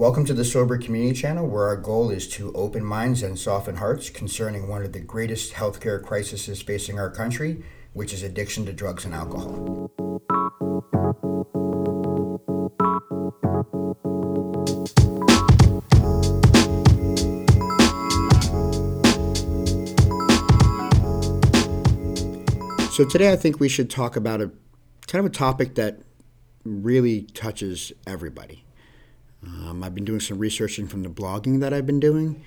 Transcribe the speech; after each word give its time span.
Welcome 0.00 0.24
to 0.24 0.32
the 0.32 0.46
Sober 0.46 0.78
Community 0.78 1.20
Channel, 1.20 1.46
where 1.46 1.64
our 1.64 1.76
goal 1.76 2.08
is 2.08 2.26
to 2.28 2.50
open 2.54 2.82
minds 2.82 3.22
and 3.22 3.38
soften 3.38 3.76
hearts 3.76 4.08
concerning 4.08 4.66
one 4.66 4.82
of 4.82 4.94
the 4.94 4.98
greatest 4.98 5.52
healthcare 5.52 6.02
crises 6.02 6.62
facing 6.62 6.98
our 6.98 7.10
country, 7.10 7.62
which 7.92 8.14
is 8.14 8.22
addiction 8.22 8.64
to 8.64 8.72
drugs 8.72 9.04
and 9.04 9.14
alcohol. 9.14 9.90
So 22.90 23.04
today 23.04 23.30
I 23.30 23.36
think 23.36 23.60
we 23.60 23.68
should 23.68 23.90
talk 23.90 24.16
about 24.16 24.40
a 24.40 24.50
kind 25.06 25.26
of 25.26 25.30
a 25.30 25.34
topic 25.34 25.74
that 25.74 26.00
really 26.64 27.24
touches 27.34 27.92
everybody. 28.06 28.64
Um, 29.46 29.82
I've 29.82 29.94
been 29.94 30.04
doing 30.04 30.20
some 30.20 30.38
researching 30.38 30.86
from 30.86 31.02
the 31.02 31.08
blogging 31.08 31.60
that 31.60 31.72
I've 31.72 31.86
been 31.86 32.00
doing, 32.00 32.44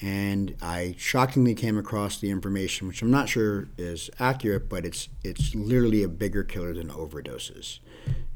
and 0.00 0.54
I 0.60 0.94
shockingly 0.98 1.54
came 1.54 1.78
across 1.78 2.18
the 2.18 2.30
information, 2.30 2.86
which 2.86 3.00
I'm 3.02 3.10
not 3.10 3.28
sure 3.28 3.68
is 3.78 4.10
accurate, 4.18 4.68
but 4.68 4.84
it's 4.84 5.08
it's 5.22 5.54
literally 5.54 6.02
a 6.02 6.08
bigger 6.08 6.44
killer 6.44 6.74
than 6.74 6.88
overdoses. 6.88 7.78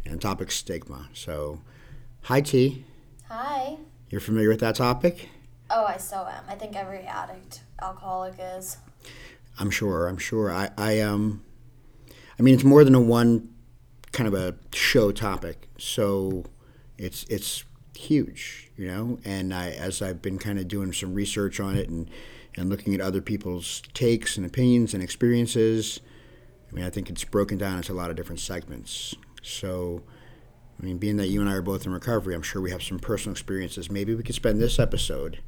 And 0.04 0.14
the 0.14 0.18
topic 0.18 0.50
stigma. 0.50 1.08
So, 1.12 1.60
hi 2.22 2.40
T. 2.40 2.84
Hi. 3.28 3.76
You're 4.08 4.22
familiar 4.22 4.48
with 4.48 4.60
that 4.60 4.76
topic? 4.76 5.28
Oh, 5.68 5.84
I 5.84 5.98
so 5.98 6.26
am. 6.26 6.44
I 6.48 6.54
think 6.54 6.76
every 6.76 7.00
addict, 7.00 7.60
alcoholic 7.82 8.34
is. 8.38 8.78
I'm 9.58 9.70
sure. 9.70 10.08
I'm 10.08 10.16
sure. 10.16 10.50
I, 10.50 10.70
I 10.78 11.00
um, 11.00 11.42
I 12.38 12.42
mean, 12.42 12.54
it's 12.54 12.64
more 12.64 12.84
than 12.84 12.94
a 12.94 13.00
one 13.00 13.50
kind 14.12 14.26
of 14.26 14.34
a 14.34 14.54
show 14.72 15.12
topic. 15.12 15.68
So 15.76 16.44
it's 16.96 17.24
it's 17.24 17.64
huge, 17.98 18.70
you 18.76 18.86
know. 18.86 19.18
And 19.24 19.52
I, 19.52 19.70
as 19.70 20.00
I've 20.00 20.22
been 20.22 20.38
kind 20.38 20.58
of 20.58 20.68
doing 20.68 20.92
some 20.92 21.14
research 21.14 21.60
on 21.60 21.76
it 21.76 21.88
and 21.88 22.08
and 22.56 22.68
looking 22.68 22.94
at 22.94 23.00
other 23.00 23.20
people's 23.20 23.82
takes 23.94 24.36
and 24.36 24.44
opinions 24.46 24.94
and 24.94 25.02
experiences, 25.02 26.00
I 26.70 26.74
mean, 26.74 26.84
I 26.84 26.90
think 26.90 27.08
it's 27.10 27.24
broken 27.24 27.58
down 27.58 27.76
into 27.76 27.92
a 27.92 27.94
lot 27.94 28.10
of 28.10 28.16
different 28.16 28.40
segments. 28.40 29.14
So. 29.42 30.02
I 30.80 30.84
mean, 30.84 30.98
being 30.98 31.16
that 31.16 31.26
you 31.26 31.40
and 31.40 31.50
I 31.50 31.54
are 31.54 31.60
both 31.60 31.86
in 31.86 31.92
recovery, 31.92 32.36
I'm 32.36 32.42
sure 32.42 32.62
we 32.62 32.70
have 32.70 32.84
some 32.84 33.00
personal 33.00 33.32
experiences. 33.32 33.90
Maybe 33.90 34.14
we 34.14 34.22
could 34.22 34.36
spend 34.36 34.60
this 34.60 34.78
episode 34.78 35.40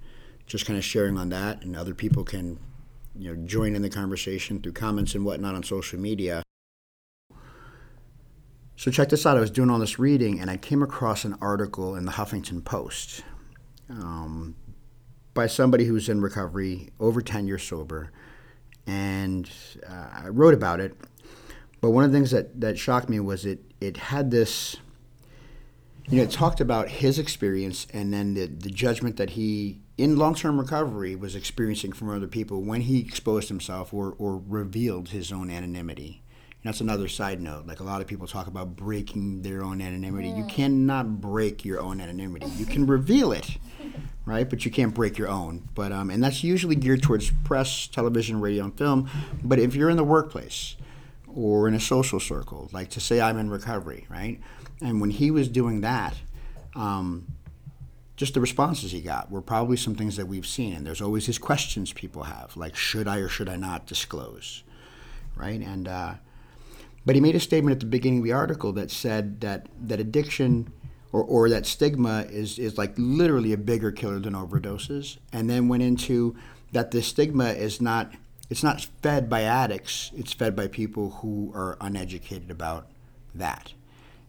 just 0.44 0.66
kind 0.66 0.76
of 0.76 0.84
sharing 0.84 1.16
on 1.16 1.28
that, 1.28 1.62
and 1.62 1.76
other 1.76 1.94
people 1.94 2.24
can, 2.24 2.58
you 3.16 3.32
know, 3.32 3.46
join 3.46 3.76
in 3.76 3.82
the 3.82 3.88
conversation 3.88 4.60
through 4.60 4.72
comments 4.72 5.14
and 5.14 5.24
whatnot 5.24 5.54
on 5.54 5.62
social 5.62 6.00
media. 6.00 6.42
So 8.80 8.90
check 8.90 9.10
this 9.10 9.26
out. 9.26 9.36
I 9.36 9.40
was 9.40 9.50
doing 9.50 9.68
all 9.68 9.78
this 9.78 9.98
reading, 9.98 10.40
and 10.40 10.50
I 10.50 10.56
came 10.56 10.82
across 10.82 11.26
an 11.26 11.36
article 11.42 11.96
in 11.96 12.06
the 12.06 12.12
Huffington 12.12 12.64
Post 12.64 13.22
um, 13.90 14.56
by 15.34 15.48
somebody 15.48 15.84
who's 15.84 16.08
in 16.08 16.22
recovery, 16.22 16.88
over 16.98 17.20
10 17.20 17.46
years 17.46 17.62
sober, 17.62 18.10
and 18.86 19.50
uh, 19.86 20.22
I 20.24 20.28
wrote 20.28 20.54
about 20.54 20.80
it. 20.80 20.96
But 21.82 21.90
one 21.90 22.04
of 22.04 22.10
the 22.10 22.16
things 22.16 22.30
that, 22.30 22.58
that 22.62 22.78
shocked 22.78 23.10
me 23.10 23.20
was 23.20 23.44
it 23.44 23.60
it 23.82 23.98
had 23.98 24.30
this. 24.30 24.76
You 26.08 26.16
know, 26.16 26.22
it 26.22 26.30
talked 26.30 26.62
about 26.62 26.88
his 26.88 27.18
experience 27.18 27.86
and 27.92 28.14
then 28.14 28.32
the, 28.32 28.46
the 28.46 28.70
judgment 28.70 29.18
that 29.18 29.30
he, 29.30 29.82
in 29.98 30.16
long 30.16 30.34
term 30.34 30.58
recovery, 30.58 31.14
was 31.14 31.36
experiencing 31.36 31.92
from 31.92 32.08
other 32.08 32.26
people 32.26 32.62
when 32.62 32.80
he 32.80 33.00
exposed 33.00 33.48
himself 33.48 33.92
or, 33.92 34.14
or 34.18 34.40
revealed 34.48 35.10
his 35.10 35.30
own 35.30 35.50
anonymity 35.50 36.22
that's 36.64 36.80
another 36.80 37.08
side 37.08 37.40
note. 37.40 37.66
Like 37.66 37.80
a 37.80 37.84
lot 37.84 38.00
of 38.00 38.06
people 38.06 38.26
talk 38.26 38.46
about 38.46 38.76
breaking 38.76 39.42
their 39.42 39.62
own 39.62 39.80
anonymity. 39.80 40.28
You 40.28 40.44
cannot 40.44 41.20
break 41.20 41.64
your 41.64 41.80
own 41.80 42.00
anonymity. 42.00 42.46
You 42.56 42.66
can 42.66 42.86
reveal 42.86 43.32
it, 43.32 43.56
right? 44.26 44.48
But 44.48 44.64
you 44.66 44.70
can't 44.70 44.94
break 44.94 45.16
your 45.16 45.28
own. 45.28 45.68
But 45.74 45.90
um, 45.92 46.10
and 46.10 46.22
that's 46.22 46.44
usually 46.44 46.76
geared 46.76 47.02
towards 47.02 47.30
press, 47.44 47.86
television, 47.86 48.40
radio, 48.40 48.64
and 48.64 48.76
film. 48.76 49.08
But 49.42 49.58
if 49.58 49.74
you're 49.74 49.88
in 49.88 49.96
the 49.96 50.04
workplace 50.04 50.76
or 51.26 51.66
in 51.66 51.74
a 51.74 51.80
social 51.80 52.20
circle, 52.20 52.68
like 52.72 52.90
to 52.90 53.00
say 53.00 53.22
I'm 53.22 53.38
in 53.38 53.48
recovery, 53.48 54.06
right? 54.10 54.38
And 54.82 55.00
when 55.00 55.10
he 55.10 55.30
was 55.30 55.48
doing 55.48 55.80
that, 55.80 56.14
um, 56.74 57.26
just 58.16 58.34
the 58.34 58.40
responses 58.40 58.92
he 58.92 59.00
got 59.00 59.30
were 59.30 59.40
probably 59.40 59.78
some 59.78 59.94
things 59.94 60.16
that 60.18 60.26
we've 60.26 60.46
seen. 60.46 60.74
And 60.74 60.86
there's 60.86 61.00
always 61.00 61.24
these 61.24 61.38
questions 61.38 61.94
people 61.94 62.24
have, 62.24 62.54
like 62.54 62.76
should 62.76 63.08
I 63.08 63.16
or 63.16 63.28
should 63.28 63.48
I 63.48 63.56
not 63.56 63.86
disclose, 63.86 64.62
right? 65.34 65.58
And 65.58 65.88
uh, 65.88 66.14
but 67.06 67.14
he 67.14 67.20
made 67.20 67.34
a 67.34 67.40
statement 67.40 67.72
at 67.72 67.80
the 67.80 67.86
beginning 67.86 68.20
of 68.20 68.24
the 68.24 68.32
article 68.32 68.72
that 68.72 68.90
said 68.90 69.40
that, 69.40 69.66
that 69.80 70.00
addiction 70.00 70.72
or, 71.12 71.22
or 71.22 71.48
that 71.48 71.66
stigma 71.66 72.26
is, 72.30 72.58
is 72.58 72.78
like 72.78 72.94
literally 72.96 73.52
a 73.52 73.56
bigger 73.56 73.90
killer 73.90 74.20
than 74.20 74.34
overdoses. 74.34 75.18
And 75.32 75.48
then 75.48 75.68
went 75.68 75.82
into 75.82 76.36
that 76.72 76.90
the 76.90 77.02
stigma 77.02 77.50
is 77.50 77.80
not 77.80 78.12
it's 78.50 78.64
not 78.64 78.84
fed 79.00 79.30
by 79.30 79.42
addicts, 79.42 80.10
it's 80.16 80.32
fed 80.32 80.56
by 80.56 80.66
people 80.66 81.10
who 81.22 81.52
are 81.54 81.76
uneducated 81.80 82.50
about 82.50 82.90
that. 83.32 83.72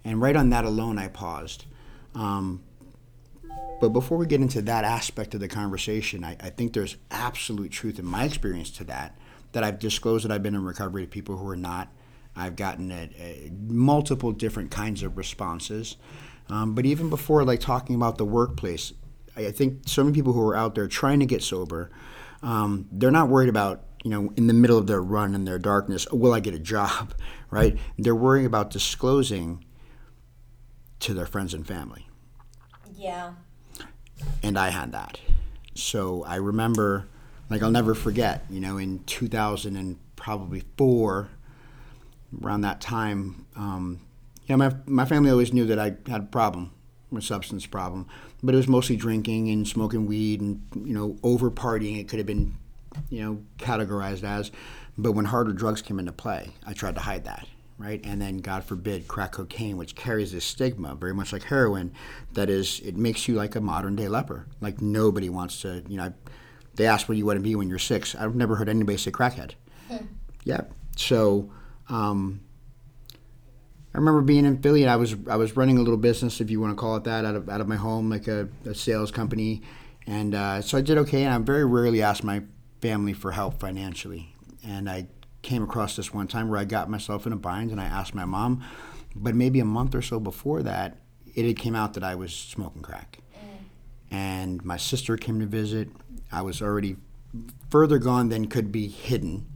And 0.06 0.22
right 0.22 0.36
on 0.36 0.52
that 0.52 0.64
alone, 0.64 1.00
I 1.00 1.08
paused. 1.08 1.66
Um, 2.14 2.62
but 3.81 3.90
before 3.90 4.20
we 4.20 4.28
get 4.28 4.42
into 4.42 4.62
that 4.62 4.84
aspect 4.84 5.34
of 5.34 5.40
the 5.40 5.48
conversation, 5.48 6.24
I, 6.24 6.38
I, 6.40 6.52
think 6.52 6.74
there's 6.74 6.98
absolute 7.10 7.72
truth 7.72 7.98
in 7.98 8.06
my 8.06 8.26
experience 8.26 8.70
to 8.72 8.84
that, 8.86 9.18
that 9.54 9.64
I've 9.64 9.80
disclosed 9.80 10.24
that 10.24 10.31
I've 10.31 10.44
been 10.44 10.56
in 10.56 10.64
recovery 10.64 11.04
to 11.04 11.08
people 11.08 11.38
who 11.38 11.48
are 11.50 11.56
not. 11.56 11.92
I've 12.36 12.56
gotten 12.56 12.92
a, 12.92 13.09
a 13.19 13.52
multiple 13.68 14.31
different 14.31 14.72
kinds 14.72 15.03
of 15.03 15.18
responses. 15.18 15.97
Um, 16.50 16.75
but 16.75 16.86
even 16.86 17.09
before, 17.09 17.44
like 17.44 17.59
talking 17.59 17.96
about 17.96 18.18
the 18.18 18.25
workplace, 18.25 18.94
I 19.36 19.52
think 19.52 19.84
so 19.86 20.03
many 20.03 20.14
people 20.14 20.34
who 20.34 20.42
are 20.47 20.56
out 20.56 20.75
there 20.75 20.88
trying 20.88 21.19
to 21.22 21.25
get 21.25 21.42
sober, 21.42 21.90
um, 22.44 22.88
they're 22.92 23.12
not 23.12 23.30
worried 23.30 23.50
about 23.50 23.84
you 24.03 24.09
know 24.09 24.34
in 24.36 24.47
the 24.47 24.53
middle 24.53 24.78
of 24.78 24.88
their 24.88 25.02
run 25.02 25.34
in 25.36 25.46
their 25.46 25.59
darkness, 25.59 26.08
oh, 26.12 26.18
will 26.18 26.34
I 26.34 26.40
get 26.40 26.53
a 26.53 26.59
job, 26.59 27.14
right? 27.52 27.78
They're 27.97 28.16
worrying 28.16 28.46
about 28.46 28.69
disclosing 28.69 29.63
to 31.00 31.13
their 31.13 31.25
friends 31.25 31.53
and 31.53 31.66
family. 31.66 32.08
Yeah. 32.96 33.34
And 34.44 34.58
I 34.59 34.69
had 34.69 34.92
that, 34.92 35.19
so 35.74 36.24
I 36.25 36.36
remember, 36.36 37.08
like 37.50 37.63
I'll 37.63 37.72
never 37.72 37.96
forget, 37.96 38.46
you 38.50 38.59
know, 38.59 38.78
in 38.78 39.03
2000 39.06 39.75
and 39.75 39.98
probably 40.16 40.63
four 40.78 41.30
around 42.44 42.62
that 42.62 42.81
time, 42.81 43.46
um, 43.56 44.00
you 44.46 44.56
know, 44.56 44.69
my, 44.69 44.75
my 44.86 45.06
family 45.06 45.30
always 45.30 45.53
knew 45.53 45.66
that 45.66 45.80
I 45.80 45.96
had 46.09 46.22
a 46.22 46.25
problem, 46.25 46.72
a 47.16 47.22
substance 47.22 47.66
problem, 47.66 48.08
but 48.42 48.53
it 48.53 48.58
was 48.58 48.68
mostly 48.68 48.96
drinking 48.96 49.50
and 49.50 49.68
smoking 49.68 50.06
weed 50.06 50.42
and, 50.42 50.62
you 50.75 50.94
know, 50.94 51.18
over 51.24 51.52
partying. 51.52 52.00
It 52.00 52.08
could 52.08 52.19
have 52.19 52.25
been, 52.25 52.56
you 53.09 53.24
know, 53.24 53.42
categorized 53.58 54.24
as. 54.24 54.52
But 54.97 55.14
when 55.14 55.25
harder 55.25 55.53
drugs 55.53 55.81
came 55.81 56.00
into 56.00 56.12
play, 56.12 56.50
I 56.66 56.74
tried 56.74 56.96
to 56.96 57.02
hide 57.02 57.24
that, 57.25 57.47
right? 57.78 58.02
And 58.03 58.22
then, 58.22 58.38
God 58.38 58.63
forbid, 58.63 59.08
crack 59.08 59.34
cocaine, 59.34 59.78
which 59.78 59.96
carries 59.96 60.31
this 60.31 60.46
stigma, 60.46 60.96
very 60.96 61.13
much 61.13 61.31
like 61.31 61.44
heroin, 61.44 61.94
that 62.34 62.50
is, 62.50 62.81
it 62.81 62.98
makes 62.98 63.28
you 63.28 63.36
like 63.36 63.56
a 63.56 63.62
modern 63.62 63.96
day 63.96 64.08
leper. 64.08 64.48
Like 64.59 64.81
nobody 64.81 65.30
wants 65.30 65.62
to, 65.62 65.84
you 65.88 65.98
know, 65.98 66.13
they 66.75 66.88
ask 66.88 67.08
what 67.08 67.18
you 67.18 67.25
want 67.25 67.38
to 67.38 67.44
be 67.44 67.56
when 67.56 67.69
you're 67.69 67.80
six. 67.80 68.16
I've 68.16 68.36
never 68.36 68.56
heard 68.56 68.69
anybody 68.69 68.98
say 68.98 69.12
crackhead. 69.12 69.52
Hmm. 69.88 70.06
Yeah. 70.44 70.62
So, 70.96 71.52
um, 71.91 72.40
I 73.94 73.97
remember 73.97 74.22
being 74.22 74.46
in 74.46 74.62
Philly, 74.62 74.84
and 74.84 74.90
I 74.90 74.96
was 74.96 75.16
I 75.29 75.35
was 75.35 75.57
running 75.57 75.78
a 75.78 75.81
little 75.81 75.97
business, 75.97 76.40
if 76.40 76.50
you 76.50 76.62
want 76.62 76.72
to 76.72 76.79
call 76.79 76.96
it 76.96 77.03
that, 77.03 77.25
out 77.25 77.35
of 77.35 77.50
out 77.50 77.59
of 77.59 77.68
my 77.68 77.75
home, 77.75 78.09
like 78.09 78.28
a, 78.28 78.47
a 78.66 78.74
sales 78.74 79.12
company, 79.12 79.62
and 80.07 80.34
uh, 80.34 80.62
so 80.62 80.78
I 80.78 80.81
did 80.81 80.97
okay. 81.00 81.24
And 81.24 81.34
I 81.34 81.38
very 81.40 81.66
rarely 81.66 82.01
asked 82.01 82.24
my 82.24 82.44
family 82.80 83.12
for 83.12 83.31
help 83.31 83.59
financially, 83.59 84.34
and 84.66 84.90
I 84.90 85.07
came 85.41 85.63
across 85.63 85.97
this 85.97 86.13
one 86.13 86.28
time 86.28 86.47
where 86.50 86.59
I 86.59 86.63
got 86.63 86.90
myself 86.90 87.28
in 87.28 87.34
a 87.34 87.35
bind, 87.35 87.72
and 87.72 87.81
I 87.81 87.85
asked 87.85 88.16
my 88.16 88.25
mom. 88.25 88.63
But 89.13 89.35
maybe 89.35 89.59
a 89.59 89.66
month 89.66 89.94
or 89.94 90.01
so 90.01 90.22
before 90.22 90.63
that, 90.63 90.96
it 91.35 91.46
had 91.46 91.57
came 91.57 91.75
out 91.75 91.96
that 91.96 92.03
I 92.03 92.16
was 92.16 92.34
smoking 92.34 92.81
crack, 92.81 93.19
and 94.09 94.63
my 94.63 94.78
sister 94.78 95.18
came 95.18 95.42
to 95.42 95.45
visit. 95.45 95.89
I 96.31 96.44
was 96.44 96.62
already 96.62 96.95
further 97.69 97.98
gone 97.98 98.30
than 98.30 98.48
could 98.48 98.71
be 98.71 98.88
hidden 98.88 99.50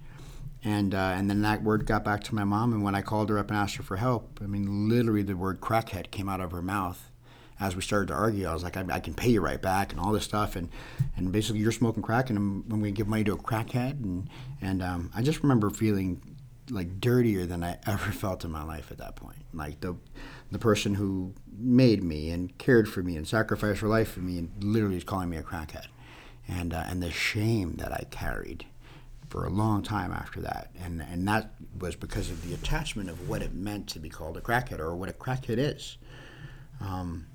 and 0.65 0.95
uh, 0.95 1.13
and 1.15 1.29
then 1.29 1.43
that 1.43 1.61
word 1.61 1.85
got 1.85 2.03
back 2.03 2.23
to 2.23 2.35
my 2.35 2.43
mom, 2.43 2.73
and 2.73 2.83
when 2.83 2.95
I 2.95 3.01
called 3.03 3.29
her 3.29 3.37
up 3.37 3.49
and 3.49 3.57
asked 3.57 3.75
her 3.75 3.83
for 3.83 3.97
help, 3.97 4.39
I 4.43 4.47
mean, 4.47 4.89
literally 4.89 5.21
the 5.21 5.37
word 5.37 5.61
crackhead 5.61 6.09
came 6.09 6.27
out 6.27 6.41
of 6.41 6.51
her 6.51 6.61
mouth. 6.61 7.11
As 7.57 7.73
we 7.75 7.81
started 7.81 8.07
to 8.07 8.15
argue, 8.15 8.47
I 8.47 8.53
was 8.53 8.63
like, 8.63 8.75
I, 8.75 8.83
I 8.91 8.99
can 8.99 9.13
pay 9.13 9.29
you 9.29 9.41
right 9.41 9.61
back, 9.61 9.91
and 9.91 10.01
all 10.01 10.11
this 10.11 10.23
stuff, 10.25 10.55
and 10.55 10.69
and 11.15 11.31
basically 11.31 11.61
you're 11.61 11.71
smoking 11.71 12.01
crack, 12.01 12.31
and 12.31 12.69
when 12.69 12.81
we 12.81 12.91
give 12.91 13.07
money 13.07 13.23
to 13.25 13.33
a 13.33 13.37
crackhead, 13.37 14.03
and 14.03 14.27
and 14.59 14.81
um, 14.81 15.11
I 15.15 15.21
just 15.21 15.43
remember 15.43 15.69
feeling 15.69 16.19
like 16.71 16.99
dirtier 16.99 17.45
than 17.45 17.63
I 17.63 17.77
ever 17.85 18.11
felt 18.11 18.43
in 18.43 18.51
my 18.51 18.63
life 18.63 18.91
at 18.91 18.97
that 18.97 19.15
point. 19.15 19.45
Like 19.53 19.81
the 19.81 19.95
the 20.51 20.59
person 20.59 20.95
who 20.95 21.33
made 21.55 22.03
me 22.03 22.31
and 22.31 22.57
cared 22.57 22.89
for 22.89 23.03
me 23.03 23.15
and 23.17 23.27
sacrificed 23.27 23.81
her 23.81 23.87
life 23.87 24.11
for 24.11 24.21
me, 24.21 24.39
and 24.39 24.51
literally 24.63 24.97
is 24.97 25.03
calling 25.03 25.29
me 25.29 25.37
a 25.37 25.43
crackhead, 25.43 25.87
and 26.47 26.73
uh, 26.73 26.85
and 26.87 27.03
the 27.03 27.11
shame 27.11 27.75
that 27.75 27.91
I 27.91 28.07
carried 28.09 28.65
for 29.35 29.43
a 29.43 29.49
long 29.49 29.83
time 29.83 30.13
after 30.13 30.39
that. 30.39 30.69
And, 30.81 31.01
and 31.01 31.27
that 31.27 31.51
was 31.77 31.97
because 31.97 32.31
of 32.31 32.47
the 32.47 32.53
attachment 32.53 33.09
of 33.09 33.27
what 33.27 33.41
it 33.41 33.53
meant 33.53 33.89
to 33.89 33.99
be 33.99 34.07
called 34.07 34.37
a 34.37 34.39
crackhead 34.39 34.79
or 34.79 34.95
what 34.95 35.09
a 35.09 35.11
crackhead 35.11 35.57
is. 35.57 35.97
Um, 36.79 37.27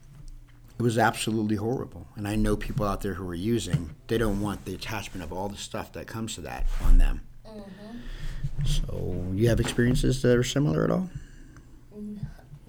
it 0.78 0.82
was 0.82 0.96
absolutely 0.96 1.56
horrible. 1.56 2.06
And 2.16 2.26
I 2.26 2.36
know 2.36 2.56
people 2.56 2.86
out 2.86 3.02
there 3.02 3.12
who 3.12 3.28
are 3.28 3.34
using, 3.34 3.94
they 4.06 4.16
don't 4.16 4.40
want 4.40 4.64
the 4.64 4.74
attachment 4.74 5.22
of 5.22 5.30
all 5.30 5.50
the 5.50 5.58
stuff 5.58 5.92
that 5.92 6.06
comes 6.06 6.36
to 6.36 6.40
that 6.40 6.64
on 6.82 6.96
them. 6.96 7.20
Mm-hmm. 7.46 8.64
So, 8.64 9.26
you 9.34 9.50
have 9.50 9.60
experiences 9.60 10.22
that 10.22 10.38
are 10.38 10.42
similar 10.42 10.84
at 10.84 10.90
all? 10.90 11.10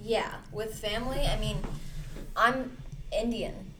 Yeah, 0.02 0.30
with 0.52 0.78
family, 0.78 1.22
I 1.22 1.40
mean, 1.40 1.56
I'm 2.36 2.76
Indian. 3.18 3.71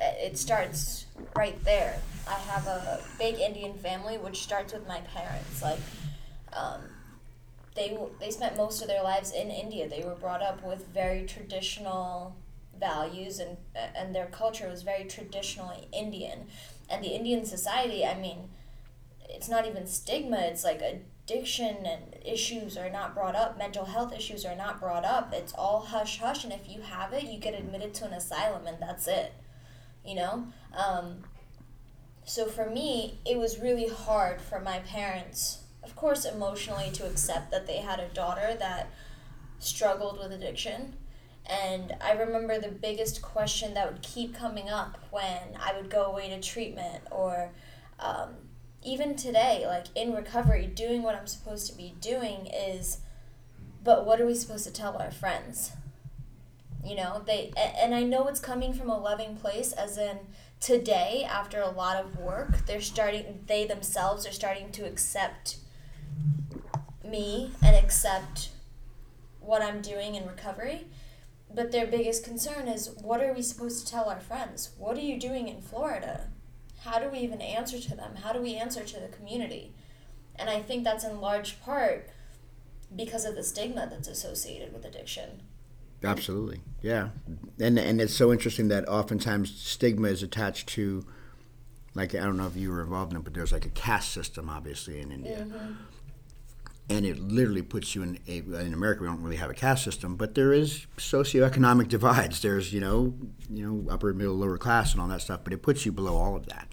It 0.00 0.38
starts 0.38 1.06
right 1.36 1.62
there. 1.64 2.00
I 2.26 2.34
have 2.34 2.66
a 2.66 3.00
big 3.18 3.38
Indian 3.38 3.74
family, 3.74 4.18
which 4.18 4.42
starts 4.42 4.72
with 4.72 4.86
my 4.88 5.00
parents. 5.00 5.62
Like, 5.62 5.78
um, 6.52 6.80
they 7.74 7.96
they 8.20 8.30
spent 8.30 8.56
most 8.56 8.82
of 8.82 8.88
their 8.88 9.02
lives 9.02 9.32
in 9.32 9.50
India. 9.50 9.88
They 9.88 10.02
were 10.04 10.14
brought 10.14 10.42
up 10.42 10.64
with 10.64 10.86
very 10.88 11.26
traditional 11.26 12.36
values, 12.78 13.38
and 13.38 13.56
and 13.74 14.14
their 14.14 14.26
culture 14.26 14.68
was 14.68 14.82
very 14.82 15.04
traditionally 15.04 15.88
Indian. 15.92 16.46
And 16.88 17.02
the 17.02 17.08
Indian 17.08 17.44
society, 17.44 18.04
I 18.04 18.18
mean, 18.18 18.50
it's 19.28 19.48
not 19.48 19.66
even 19.66 19.86
stigma. 19.86 20.38
It's 20.40 20.64
like 20.64 20.82
addiction 20.82 21.86
and 21.86 22.16
issues 22.24 22.76
are 22.76 22.90
not 22.90 23.14
brought 23.14 23.34
up. 23.34 23.56
Mental 23.58 23.84
health 23.86 24.12
issues 24.14 24.44
are 24.44 24.56
not 24.56 24.80
brought 24.80 25.04
up. 25.04 25.32
It's 25.32 25.54
all 25.54 25.80
hush 25.80 26.18
hush, 26.18 26.44
and 26.44 26.52
if 26.52 26.68
you 26.68 26.82
have 26.82 27.12
it, 27.12 27.24
you 27.24 27.38
get 27.38 27.54
admitted 27.54 27.94
to 27.94 28.06
an 28.06 28.12
asylum, 28.12 28.66
and 28.66 28.78
that's 28.80 29.06
it. 29.08 29.32
You 30.04 30.16
know. 30.16 30.46
Um, 30.76 31.24
so 32.24 32.46
for 32.46 32.68
me, 32.68 33.18
it 33.26 33.38
was 33.38 33.60
really 33.60 33.88
hard 33.88 34.40
for 34.40 34.60
my 34.60 34.78
parents 34.80 35.64
of 35.84 35.94
course, 35.94 36.24
emotionally 36.24 36.90
to 36.92 37.06
accept 37.06 37.50
that 37.50 37.66
they 37.66 37.76
had 37.76 38.00
a 38.00 38.08
daughter 38.08 38.56
that 38.58 38.90
struggled 39.58 40.18
with 40.18 40.32
addiction. 40.32 40.96
And 41.46 41.94
I 42.00 42.12
remember 42.12 42.58
the 42.58 42.68
biggest 42.68 43.20
question 43.20 43.74
that 43.74 43.92
would 43.92 44.02
keep 44.02 44.34
coming 44.34 44.70
up 44.70 44.98
when 45.10 45.38
I 45.60 45.76
would 45.76 45.90
go 45.90 46.04
away 46.04 46.30
to 46.30 46.40
treatment 46.40 47.02
or 47.10 47.50
um, 48.00 48.30
even 48.82 49.14
today, 49.14 49.64
like 49.66 49.86
in 49.94 50.14
recovery, 50.14 50.66
doing 50.66 51.02
what 51.02 51.14
I'm 51.14 51.26
supposed 51.26 51.70
to 51.70 51.76
be 51.76 51.94
doing 52.00 52.46
is, 52.46 52.98
but 53.82 54.06
what 54.06 54.20
are 54.20 54.26
we 54.26 54.34
supposed 54.34 54.64
to 54.64 54.72
tell 54.72 54.96
our 54.96 55.10
friends? 55.10 55.72
You 56.84 56.96
know, 56.96 57.22
they, 57.26 57.52
and 57.56 57.94
I 57.94 58.02
know 58.02 58.26
it's 58.28 58.40
coming 58.40 58.74
from 58.74 58.90
a 58.90 58.98
loving 58.98 59.36
place, 59.36 59.72
as 59.72 59.96
in 59.96 60.18
today, 60.60 61.26
after 61.28 61.60
a 61.60 61.70
lot 61.70 61.96
of 61.96 62.18
work, 62.18 62.66
they're 62.66 62.80
starting, 62.80 63.40
they 63.46 63.64
themselves 63.64 64.26
are 64.26 64.32
starting 64.32 64.70
to 64.72 64.84
accept 64.84 65.56
me 67.04 67.52
and 67.62 67.74
accept 67.74 68.50
what 69.40 69.62
I'm 69.62 69.80
doing 69.80 70.14
in 70.14 70.26
recovery. 70.26 70.86
But 71.52 71.70
their 71.70 71.86
biggest 71.86 72.24
concern 72.24 72.66
is 72.66 72.90
what 73.00 73.22
are 73.22 73.32
we 73.32 73.42
supposed 73.42 73.86
to 73.86 73.92
tell 73.92 74.10
our 74.10 74.20
friends? 74.20 74.70
What 74.76 74.96
are 74.96 75.02
you 75.02 75.18
doing 75.20 75.48
in 75.48 75.60
Florida? 75.60 76.28
How 76.80 76.98
do 76.98 77.08
we 77.08 77.18
even 77.20 77.40
answer 77.40 77.78
to 77.78 77.96
them? 77.96 78.16
How 78.16 78.32
do 78.32 78.40
we 78.40 78.56
answer 78.56 78.84
to 78.84 79.00
the 79.00 79.08
community? 79.08 79.72
And 80.36 80.50
I 80.50 80.60
think 80.60 80.84
that's 80.84 81.04
in 81.04 81.20
large 81.20 81.60
part 81.62 82.10
because 82.94 83.24
of 83.24 83.36
the 83.36 83.42
stigma 83.42 83.88
that's 83.90 84.08
associated 84.08 84.72
with 84.72 84.84
addiction. 84.84 85.42
Absolutely, 86.04 86.60
yeah, 86.82 87.08
and 87.60 87.78
and 87.78 88.00
it's 88.00 88.14
so 88.14 88.32
interesting 88.32 88.68
that 88.68 88.88
oftentimes 88.88 89.54
stigma 89.54 90.08
is 90.08 90.22
attached 90.22 90.68
to, 90.70 91.04
like 91.94 92.14
I 92.14 92.24
don't 92.24 92.36
know 92.36 92.46
if 92.46 92.56
you 92.56 92.70
were 92.70 92.82
involved 92.82 93.12
in 93.12 93.18
it, 93.18 93.24
but 93.24 93.34
there's 93.34 93.52
like 93.52 93.66
a 93.66 93.70
caste 93.70 94.12
system, 94.12 94.48
obviously 94.48 95.00
in 95.00 95.12
India, 95.12 95.46
mm-hmm. 95.48 95.72
And 96.90 97.06
it 97.06 97.18
literally 97.18 97.62
puts 97.62 97.94
you 97.94 98.02
in 98.02 98.18
a, 98.28 98.38
in 98.60 98.74
America 98.74 99.00
we 99.02 99.08
don't 99.08 99.22
really 99.22 99.36
have 99.36 99.48
a 99.48 99.54
caste 99.54 99.84
system 99.84 100.16
but 100.16 100.34
there 100.34 100.52
is 100.52 100.86
socioeconomic 100.98 101.88
divides. 101.88 102.42
There's 102.42 102.74
you 102.74 102.80
know 102.80 103.14
you 103.50 103.66
know 103.66 103.90
upper 103.90 104.12
middle 104.12 104.34
lower 104.34 104.58
class 104.58 104.92
and 104.92 105.00
all 105.00 105.08
that 105.08 105.22
stuff 105.22 105.40
but 105.44 105.54
it 105.54 105.62
puts 105.62 105.86
you 105.86 105.92
below 105.92 106.16
all 106.16 106.36
of 106.36 106.46
that. 106.46 106.68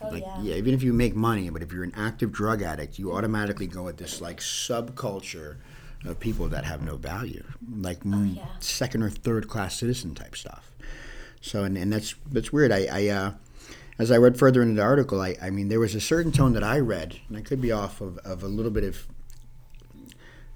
Oh, 0.00 0.10
like 0.10 0.22
yeah. 0.22 0.42
yeah 0.42 0.54
even 0.54 0.74
if 0.74 0.84
you 0.84 0.92
make 0.92 1.16
money 1.16 1.50
but 1.50 1.60
if 1.60 1.72
you're 1.72 1.82
an 1.82 1.94
active 1.96 2.30
drug 2.30 2.62
addict 2.62 3.00
you 3.00 3.12
automatically 3.12 3.66
go 3.66 3.88
at 3.88 3.96
this 3.96 4.20
like 4.20 4.38
subculture 4.38 5.56
of 6.04 6.20
people 6.20 6.48
that 6.48 6.64
have 6.64 6.82
no 6.82 6.96
value 6.96 7.44
like 7.80 7.98
oh, 8.06 8.22
yeah. 8.22 8.44
second 8.60 9.02
or 9.02 9.10
third 9.10 9.48
class 9.48 9.76
citizen 9.76 10.14
type 10.14 10.36
stuff 10.36 10.72
so 11.40 11.64
and, 11.64 11.76
and 11.76 11.92
that's 11.92 12.14
that's 12.30 12.52
weird 12.52 12.70
I, 12.70 12.86
I 12.90 13.08
uh, 13.08 13.32
as 13.98 14.12
I 14.12 14.16
read 14.16 14.38
further 14.38 14.62
into 14.62 14.74
the 14.74 14.82
article, 14.82 15.20
I, 15.20 15.36
I 15.42 15.50
mean, 15.50 15.68
there 15.68 15.80
was 15.80 15.94
a 15.94 16.00
certain 16.00 16.30
tone 16.30 16.52
that 16.52 16.62
I 16.62 16.78
read, 16.78 17.18
and 17.28 17.36
I 17.36 17.40
could 17.40 17.60
be 17.60 17.72
off 17.72 18.00
of, 18.00 18.18
of 18.18 18.44
a 18.44 18.46
little 18.46 18.70
bit 18.70 18.84
of 18.84 19.06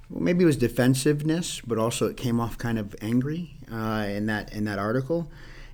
well, 0.09 0.23
maybe 0.23 0.45
it 0.45 0.47
was 0.47 0.57
defensiveness, 0.57 1.61
but 1.61 1.79
also 1.79 2.07
it 2.07 2.17
came 2.17 2.39
off 2.39 2.59
kind 2.59 2.79
of 2.79 2.95
angry 3.01 3.57
uh, 3.73 4.07
in 4.09 4.27
that 4.27 4.53
in 4.53 4.65
that 4.65 4.79
article, 4.79 5.31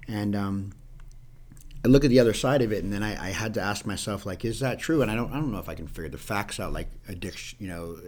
and 0.07 0.35
um, 0.35 0.73
I 1.85 1.89
look 1.89 2.05
at 2.05 2.11
the 2.11 2.21
other 2.21 2.33
side 2.33 2.63
of 2.63 2.73
it, 2.73 2.85
and 2.85 2.93
then 2.93 3.03
I, 3.03 3.29
I, 3.29 3.31
had 3.31 3.55
to 3.55 3.61
ask 3.61 3.85
myself, 3.85 4.25
like, 4.25 4.45
is 4.45 4.61
that 4.61 4.79
true? 4.79 5.03
And 5.03 5.11
I 5.11 5.15
don't 5.15 5.33
I 5.33 5.35
don't 5.35 5.53
know 5.53 5.59
if 5.59 5.69
I 5.69 5.75
can 5.75 5.89
figure 5.89 6.09
the 6.09 6.19
facts 6.19 6.59
out, 6.59 6.73
like 6.73 6.89
addiction, 7.09 7.59
you 7.61 7.69
know, 7.69 7.99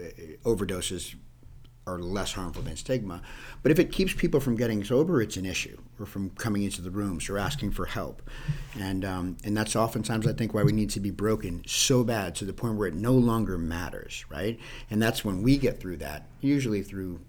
overdoses 0.45 1.17
are 1.95 1.99
less 1.99 2.33
harmful 2.33 2.63
than 2.63 2.77
stigma. 2.77 3.23
But 3.63 3.73
if 3.73 3.79
it 3.79 3.93
keeps 3.93 4.15
people 4.15 4.41
from 4.41 4.57
getting 4.57 4.85
sober, 4.85 5.21
it's 5.21 5.37
an 5.37 5.47
issue, 5.47 5.79
or 5.99 6.07
from 6.07 6.31
coming 6.31 6.63
into 6.63 6.83
the 6.83 6.91
rooms 6.91 7.29
or 7.29 7.39
asking 7.39 7.73
for 7.73 7.87
help. 7.87 8.23
And, 8.79 9.05
um, 9.05 9.37
and 9.45 9.57
that's 9.57 9.77
oftentimes, 9.77 10.27
I 10.27 10.33
think, 10.33 10.55
why 10.55 10.63
we 10.63 10.73
need 10.73 10.91
to 10.91 11.01
be 11.01 11.11
broken 11.11 11.63
so 11.67 12.05
bad 12.05 12.35
to 12.37 12.45
the 12.45 12.53
point 12.53 12.77
where 12.77 12.89
it 12.89 12.95
no 12.95 13.13
longer 13.13 13.59
matters, 13.59 14.25
right? 14.29 14.59
And 14.91 15.03
that's 15.03 15.25
when 15.25 15.43
we 15.43 15.59
get 15.59 15.81
through 15.81 15.99
that, 15.99 16.27
usually 16.41 16.83
through 16.83 17.21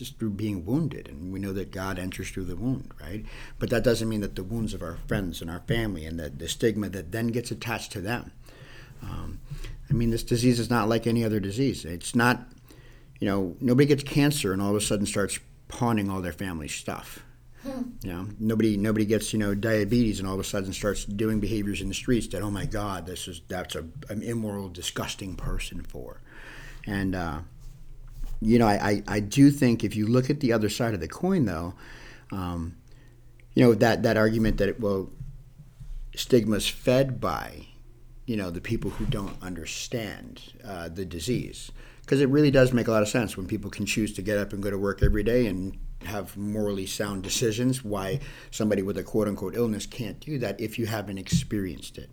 just 0.00 0.18
through 0.18 0.30
being 0.30 0.64
wounded. 0.64 1.08
And 1.08 1.30
we 1.30 1.40
know 1.40 1.52
that 1.52 1.72
God 1.72 1.98
enters 1.98 2.30
through 2.30 2.44
the 2.44 2.56
wound, 2.56 2.90
right? 3.02 3.26
But 3.58 3.68
that 3.68 3.84
doesn't 3.84 4.08
mean 4.08 4.22
that 4.22 4.34
the 4.34 4.42
wounds 4.42 4.72
of 4.72 4.82
our 4.82 4.96
friends 5.06 5.42
and 5.42 5.50
our 5.50 5.60
family 5.60 6.06
and 6.06 6.18
the, 6.18 6.30
the 6.30 6.48
stigma 6.48 6.88
that 6.88 7.12
then 7.12 7.26
gets 7.26 7.50
attached 7.50 7.92
to 7.92 8.00
them. 8.00 8.32
Um, 9.02 9.40
I 9.90 9.92
mean, 9.92 10.08
this 10.08 10.22
disease 10.22 10.58
is 10.58 10.70
not 10.70 10.88
like 10.88 11.06
any 11.06 11.22
other 11.22 11.38
disease. 11.38 11.84
It's 11.84 12.14
not 12.14 12.46
you 13.20 13.28
know, 13.28 13.54
nobody 13.60 13.86
gets 13.86 14.02
cancer 14.02 14.52
and 14.52 14.60
all 14.60 14.70
of 14.70 14.76
a 14.76 14.80
sudden 14.80 15.06
starts 15.06 15.38
pawning 15.68 16.10
all 16.10 16.20
their 16.20 16.32
family 16.32 16.68
stuff. 16.68 17.20
Hmm. 17.62 17.82
You 18.02 18.12
know, 18.12 18.26
nobody 18.38 18.78
nobody 18.78 19.04
gets 19.04 19.34
you 19.34 19.38
know 19.38 19.54
diabetes 19.54 20.18
and 20.18 20.26
all 20.26 20.34
of 20.34 20.40
a 20.40 20.44
sudden 20.44 20.72
starts 20.72 21.04
doing 21.04 21.40
behaviors 21.40 21.82
in 21.82 21.88
the 21.88 21.94
streets 21.94 22.26
that 22.28 22.40
oh 22.40 22.50
my 22.50 22.64
god 22.64 23.04
this 23.04 23.28
is 23.28 23.42
that's 23.48 23.74
a 23.74 23.84
an 24.08 24.22
immoral 24.22 24.70
disgusting 24.70 25.36
person 25.36 25.82
for, 25.82 26.22
and 26.86 27.14
uh, 27.14 27.40
you 28.40 28.58
know 28.58 28.66
I, 28.66 28.88
I, 28.90 29.02
I 29.06 29.20
do 29.20 29.50
think 29.50 29.84
if 29.84 29.94
you 29.94 30.06
look 30.06 30.30
at 30.30 30.40
the 30.40 30.54
other 30.54 30.70
side 30.70 30.94
of 30.94 31.00
the 31.00 31.08
coin 31.08 31.44
though, 31.44 31.74
um, 32.32 32.76
you 33.52 33.62
know 33.62 33.74
that 33.74 34.04
that 34.04 34.16
argument 34.16 34.56
that 34.56 34.70
it, 34.70 34.80
well 34.80 35.10
stigma's 36.14 36.66
fed 36.66 37.20
by 37.20 37.66
you 38.24 38.38
know 38.38 38.50
the 38.50 38.62
people 38.62 38.90
who 38.90 39.04
don't 39.04 39.36
understand 39.42 40.40
uh, 40.64 40.88
the 40.88 41.04
disease 41.04 41.70
because 42.10 42.20
it 42.20 42.28
really 42.28 42.50
does 42.50 42.72
make 42.72 42.88
a 42.88 42.90
lot 42.90 43.02
of 43.02 43.08
sense 43.08 43.36
when 43.36 43.46
people 43.46 43.70
can 43.70 43.86
choose 43.86 44.12
to 44.12 44.20
get 44.20 44.36
up 44.36 44.52
and 44.52 44.60
go 44.60 44.68
to 44.68 44.76
work 44.76 45.00
every 45.00 45.22
day 45.22 45.46
and 45.46 45.78
have 46.02 46.36
morally 46.36 46.84
sound 46.84 47.22
decisions 47.22 47.84
why 47.84 48.18
somebody 48.50 48.82
with 48.82 48.98
a 48.98 49.02
quote 49.04 49.28
unquote 49.28 49.54
illness 49.54 49.86
can't 49.86 50.18
do 50.18 50.36
that 50.36 50.60
if 50.60 50.76
you 50.76 50.86
haven't 50.86 51.18
experienced 51.18 51.98
it. 51.98 52.10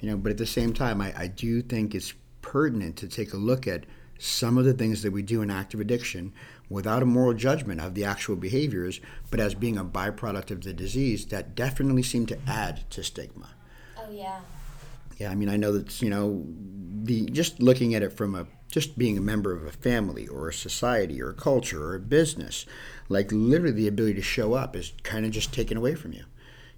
You 0.00 0.10
know 0.10 0.16
but 0.16 0.32
at 0.32 0.38
the 0.38 0.46
same 0.46 0.74
time 0.74 1.00
I, 1.00 1.14
I 1.16 1.26
do 1.28 1.62
think 1.62 1.94
it's 1.94 2.12
pertinent 2.42 2.96
to 2.96 3.06
take 3.06 3.34
a 3.34 3.36
look 3.36 3.68
at 3.68 3.86
some 4.18 4.58
of 4.58 4.64
the 4.64 4.74
things 4.74 5.02
that 5.02 5.12
we 5.12 5.22
do 5.22 5.42
in 5.42 5.50
active 5.52 5.78
addiction 5.78 6.32
without 6.68 7.04
a 7.04 7.06
moral 7.06 7.32
judgment 7.32 7.80
of 7.80 7.94
the 7.94 8.04
actual 8.04 8.34
behaviors 8.34 9.00
but 9.30 9.38
as 9.38 9.54
being 9.54 9.78
a 9.78 9.84
byproduct 9.84 10.50
of 10.50 10.62
the 10.64 10.72
disease 10.72 11.24
that 11.26 11.54
definitely 11.54 12.02
seem 12.02 12.26
to 12.26 12.38
add 12.48 12.82
to 12.90 13.04
stigma. 13.04 13.50
Oh 13.96 14.10
yeah. 14.10 14.40
Yeah 15.18 15.30
i 15.30 15.36
mean 15.36 15.48
i 15.48 15.56
know 15.56 15.70
that 15.70 16.02
you 16.02 16.10
know 16.10 16.44
the 17.04 17.26
just 17.26 17.62
looking 17.62 17.94
at 17.94 18.02
it 18.02 18.10
from 18.10 18.34
a 18.34 18.44
just 18.70 18.98
being 18.98 19.16
a 19.16 19.22
member 19.22 19.52
of 19.52 19.64
a 19.64 19.72
family 19.72 20.26
or 20.26 20.48
a 20.48 20.54
society 20.54 21.22
or 21.22 21.30
a 21.30 21.34
culture 21.34 21.82
or 21.82 21.94
a 21.94 22.00
business. 22.00 22.66
Like 23.08 23.30
literally 23.32 23.72
the 23.72 23.88
ability 23.88 24.14
to 24.14 24.22
show 24.22 24.54
up 24.54 24.76
is 24.76 24.92
kind 25.02 25.24
of 25.24 25.32
just 25.32 25.52
taken 25.52 25.76
away 25.76 25.94
from 25.94 26.12
you. 26.12 26.24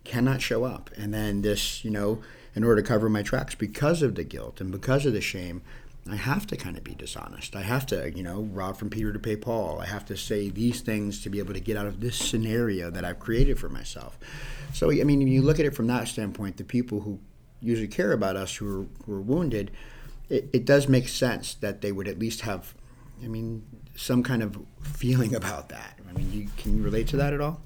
Cannot 0.05 0.41
show 0.41 0.65
up. 0.65 0.91
And 0.97 1.13
then 1.13 1.43
this, 1.43 1.85
you 1.85 1.91
know, 1.91 2.23
in 2.55 2.65
order 2.65 2.83
to 2.83 2.89
cover 2.89 3.09
my 3.09 3.23
tracks 3.23 3.55
because 3.55 4.03
of 4.03 4.15
the 4.15 4.25
guilt 4.25 4.61
and 4.61 4.71
because 4.71 5.07
of 5.07 5.13
the 5.13 5.21
shame, 5.21 5.63
I 6.11 6.17
have 6.17 6.47
to 6.47 6.57
kind 6.57 6.77
of 6.79 6.85
be 6.85 6.95
dishonest. 6.95 7.55
I 7.55 7.63
have 7.63 7.85
to, 7.87 8.11
you 8.11 8.23
know, 8.23 8.43
rob 8.43 8.79
from 8.79 8.89
Peter 8.89 9.13
to 9.13 9.19
pay 9.19 9.37
Paul. 9.37 9.79
I 9.81 9.87
have 9.87 10.07
to 10.07 10.17
say 10.17 10.49
these 10.49 10.81
things 10.81 11.23
to 11.23 11.31
be 11.31 11.39
able 11.39 11.53
to 11.53 11.61
get 11.61 11.77
out 11.77 11.87
of 11.87 12.01
this 12.01 12.17
scenario 12.17 12.91
that 12.91 13.05
I've 13.05 13.19
created 13.19 13.59
for 13.59 13.69
myself. 13.69 14.19
So, 14.73 14.91
I 14.91 15.05
mean, 15.05 15.21
you 15.27 15.43
look 15.43 15.61
at 15.61 15.67
it 15.67 15.75
from 15.75 15.87
that 15.89 16.09
standpoint, 16.09 16.57
the 16.57 16.65
people 16.65 17.01
who 17.01 17.21
usually 17.61 17.89
care 17.89 18.13
about 18.13 18.37
us 18.37 18.57
who 18.57 18.67
are, 18.83 18.87
who 19.05 19.13
are 19.13 19.21
wounded, 19.21 19.71
it, 20.29 20.51
it 20.53 20.65
does 20.65 20.89
make 20.89 21.09
sense 21.09 21.55
that 21.55 21.81
they 21.81 21.93
would 21.93 22.09
at 22.09 22.19
least 22.19 22.43
have, 22.43 22.75
I 23.23 23.29
mean, 23.29 23.65
some 23.97 24.23
kind 24.23 24.43
of 24.43 24.59
feeling 24.83 25.35
about 25.43 25.69
that. 25.71 25.99
I 26.09 26.13
mean, 26.13 26.33
you 26.33 26.49
can 26.57 26.77
you 26.77 26.83
relate 26.83 27.09
to 27.09 27.17
that 27.17 27.33
at 27.33 27.41
all? 27.41 27.61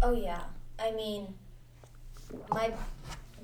Oh 0.00 0.12
yeah, 0.12 0.42
I 0.78 0.92
mean, 0.92 1.34
my 2.50 2.72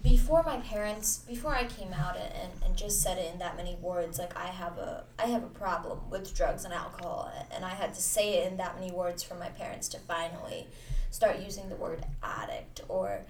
before 0.03 0.43
my 0.43 0.59
parents 0.59 1.25
before 1.27 1.55
I 1.55 1.65
came 1.65 1.93
out 1.95 2.17
and, 2.17 2.53
and 2.65 2.77
just 2.77 3.01
said 3.01 3.17
it 3.17 3.33
in 3.33 3.39
that 3.39 3.57
many 3.57 3.75
words 3.81 4.19
like 4.19 4.37
I 4.37 4.47
have 4.47 4.77
a 4.77 5.05
I 5.19 5.27
have 5.29 5.43
a 5.43 5.49
problem 5.49 5.99
with 6.11 6.35
drugs 6.35 6.67
and 6.67 6.75
alcohol 6.75 7.33
and 7.51 7.65
I 7.65 7.71
had 7.71 7.95
to 7.95 8.03
say 8.03 8.35
it 8.35 8.53
in 8.53 8.59
that 8.59 8.79
many 8.79 8.93
words 8.93 9.23
for 9.23 9.35
my 9.35 9.49
parents 9.49 9.89
to 9.89 9.99
finally 10.01 10.67
start 11.11 11.41
using 11.41 11.71
the 11.71 11.77
word 11.77 12.05
addict 12.23 12.83
or 12.89 13.21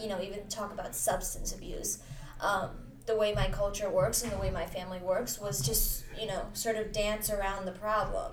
you 0.00 0.08
know 0.08 0.20
even 0.22 0.48
talk 0.48 0.72
about 0.72 0.94
substance 0.94 1.54
abuse. 1.54 1.98
Um, 2.40 2.70
the 3.06 3.16
way 3.16 3.34
my 3.34 3.48
culture 3.48 3.90
works 3.90 4.22
and 4.22 4.32
the 4.32 4.38
way 4.38 4.50
my 4.50 4.66
family 4.66 4.98
works 4.98 5.40
was 5.40 5.60
just 5.60 6.04
you 6.18 6.26
know 6.26 6.46
sort 6.52 6.76
of 6.76 6.92
dance 6.92 7.30
around 7.30 7.64
the 7.64 7.72
problem. 7.72 8.32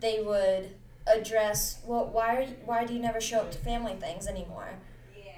They 0.00 0.22
would 0.22 0.70
address 1.06 1.78
well 1.86 2.06
why 2.06 2.36
are 2.36 2.42
you, 2.42 2.56
why 2.64 2.84
do 2.84 2.94
you 2.94 3.00
never 3.00 3.20
show 3.20 3.40
up 3.40 3.52
to 3.52 3.58
family 3.58 3.94
things 3.94 4.26
anymore? 4.26 4.70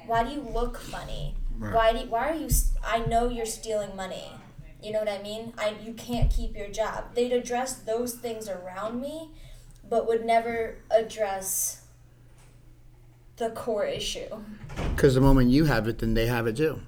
Why 0.06 0.24
do 0.24 0.30
you 0.30 0.40
look 0.40 0.78
funny? 0.78 1.36
Right. 1.58 1.74
Why 1.74 1.92
do 1.92 1.98
you, 1.98 2.06
why 2.06 2.30
are 2.30 2.34
you 2.34 2.48
i 2.84 2.98
know 3.00 3.28
you're 3.28 3.46
stealing 3.46 3.94
money. 3.96 4.32
You 4.82 4.92
know 4.92 5.00
what 5.00 5.08
I 5.08 5.20
mean? 5.20 5.52
I 5.58 5.74
you 5.82 5.92
can't 5.92 6.30
keep 6.30 6.56
your 6.56 6.68
job. 6.68 7.14
They'd 7.14 7.32
address 7.32 7.74
those 7.74 8.14
things 8.14 8.48
around 8.48 9.00
me, 9.00 9.30
but 9.88 10.06
would 10.06 10.24
never 10.24 10.76
address 10.90 11.82
the 13.38 13.50
core 13.50 13.86
issue. 13.86 14.28
Because 14.94 15.14
the 15.14 15.20
moment 15.20 15.50
you 15.50 15.64
have 15.64 15.88
it, 15.88 15.98
then 15.98 16.14
they 16.14 16.26
have 16.26 16.46
it 16.46 16.56
too. 16.56 16.80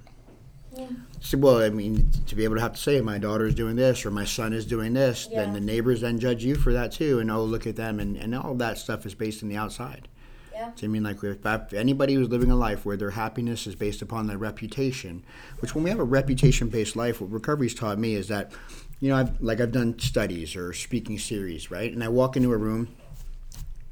Yeah. 0.81 0.87
So, 1.19 1.37
well, 1.37 1.61
I 1.61 1.69
mean, 1.69 2.09
to 2.27 2.35
be 2.35 2.43
able 2.43 2.55
to 2.55 2.61
have 2.61 2.73
to 2.73 2.81
say 2.81 2.99
my 2.99 3.19
daughter 3.19 3.45
is 3.45 3.53
doing 3.53 3.75
this 3.75 4.05
or 4.05 4.11
my 4.11 4.25
son 4.25 4.53
is 4.53 4.65
doing 4.65 4.93
this, 4.93 5.27
then 5.27 5.53
the 5.53 5.61
neighbors 5.61 6.01
then 6.01 6.19
judge 6.19 6.43
you 6.43 6.55
for 6.55 6.73
that 6.73 6.91
too, 6.91 7.19
and 7.19 7.29
oh, 7.29 7.43
look 7.43 7.67
at 7.67 7.75
them, 7.75 7.99
and, 7.99 8.17
and 8.17 8.33
all 8.33 8.55
that 8.55 8.77
stuff 8.79 9.05
is 9.05 9.13
based 9.13 9.43
in 9.43 9.49
the 9.49 9.55
outside. 9.55 10.07
Yeah. 10.51 10.71
So 10.75 10.85
I 10.85 10.87
mean, 10.89 11.03
like 11.03 11.23
if, 11.23 11.45
if 11.45 11.73
anybody 11.73 12.15
who's 12.15 12.29
living 12.29 12.49
a 12.49 12.55
life 12.55 12.85
where 12.85 12.97
their 12.97 13.11
happiness 13.11 13.67
is 13.67 13.75
based 13.75 14.01
upon 14.01 14.27
their 14.27 14.37
reputation, 14.37 15.23
which 15.59 15.75
when 15.75 15.83
we 15.83 15.89
have 15.91 15.99
a 15.99 16.03
reputation-based 16.03 16.95
life, 16.95 17.21
what 17.21 17.31
recovery's 17.31 17.75
taught 17.75 17.99
me 17.99 18.15
is 18.15 18.27
that, 18.29 18.51
you 18.99 19.09
know, 19.09 19.15
I've 19.15 19.39
like 19.41 19.61
I've 19.61 19.71
done 19.71 19.99
studies 19.99 20.55
or 20.55 20.73
speaking 20.73 21.19
series, 21.19 21.69
right? 21.69 21.91
And 21.91 22.03
I 22.03 22.09
walk 22.09 22.35
into 22.35 22.51
a 22.51 22.57
room, 22.57 22.95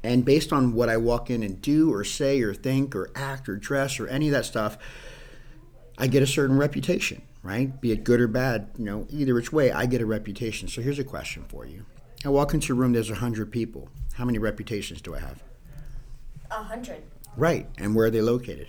and 0.02 0.24
based 0.24 0.52
on 0.52 0.72
what 0.72 0.88
I 0.88 0.96
walk 0.96 1.30
in 1.30 1.42
and 1.42 1.62
do 1.62 1.92
or 1.92 2.04
say 2.04 2.40
or 2.40 2.54
think 2.54 2.96
or 2.96 3.10
act 3.14 3.48
or 3.48 3.56
dress 3.56 4.00
or 4.00 4.08
any 4.08 4.28
of 4.28 4.32
that 4.32 4.44
stuff, 4.44 4.78
I 6.00 6.06
get 6.06 6.22
a 6.22 6.26
certain 6.26 6.56
reputation, 6.56 7.22
right? 7.42 7.80
Be 7.80 7.92
it 7.92 8.02
good 8.02 8.20
or 8.20 8.26
bad, 8.26 8.70
you 8.76 8.84
know, 8.84 9.06
either 9.10 9.34
which 9.34 9.52
way, 9.52 9.70
I 9.70 9.86
get 9.86 10.00
a 10.00 10.06
reputation. 10.06 10.66
So 10.66 10.80
here's 10.82 10.98
a 10.98 11.04
question 11.04 11.44
for 11.48 11.64
you: 11.66 11.84
I 12.24 12.30
walk 12.30 12.54
into 12.54 12.72
a 12.72 12.76
room, 12.76 12.92
there's 12.92 13.10
a 13.10 13.16
hundred 13.16 13.52
people. 13.52 13.88
How 14.14 14.24
many 14.24 14.38
reputations 14.38 15.00
do 15.00 15.14
I 15.14 15.20
have? 15.20 15.42
A 16.50 16.62
hundred 16.64 17.02
Right. 17.36 17.68
And 17.78 17.94
where 17.94 18.06
are 18.06 18.10
they 18.10 18.20
located? 18.20 18.66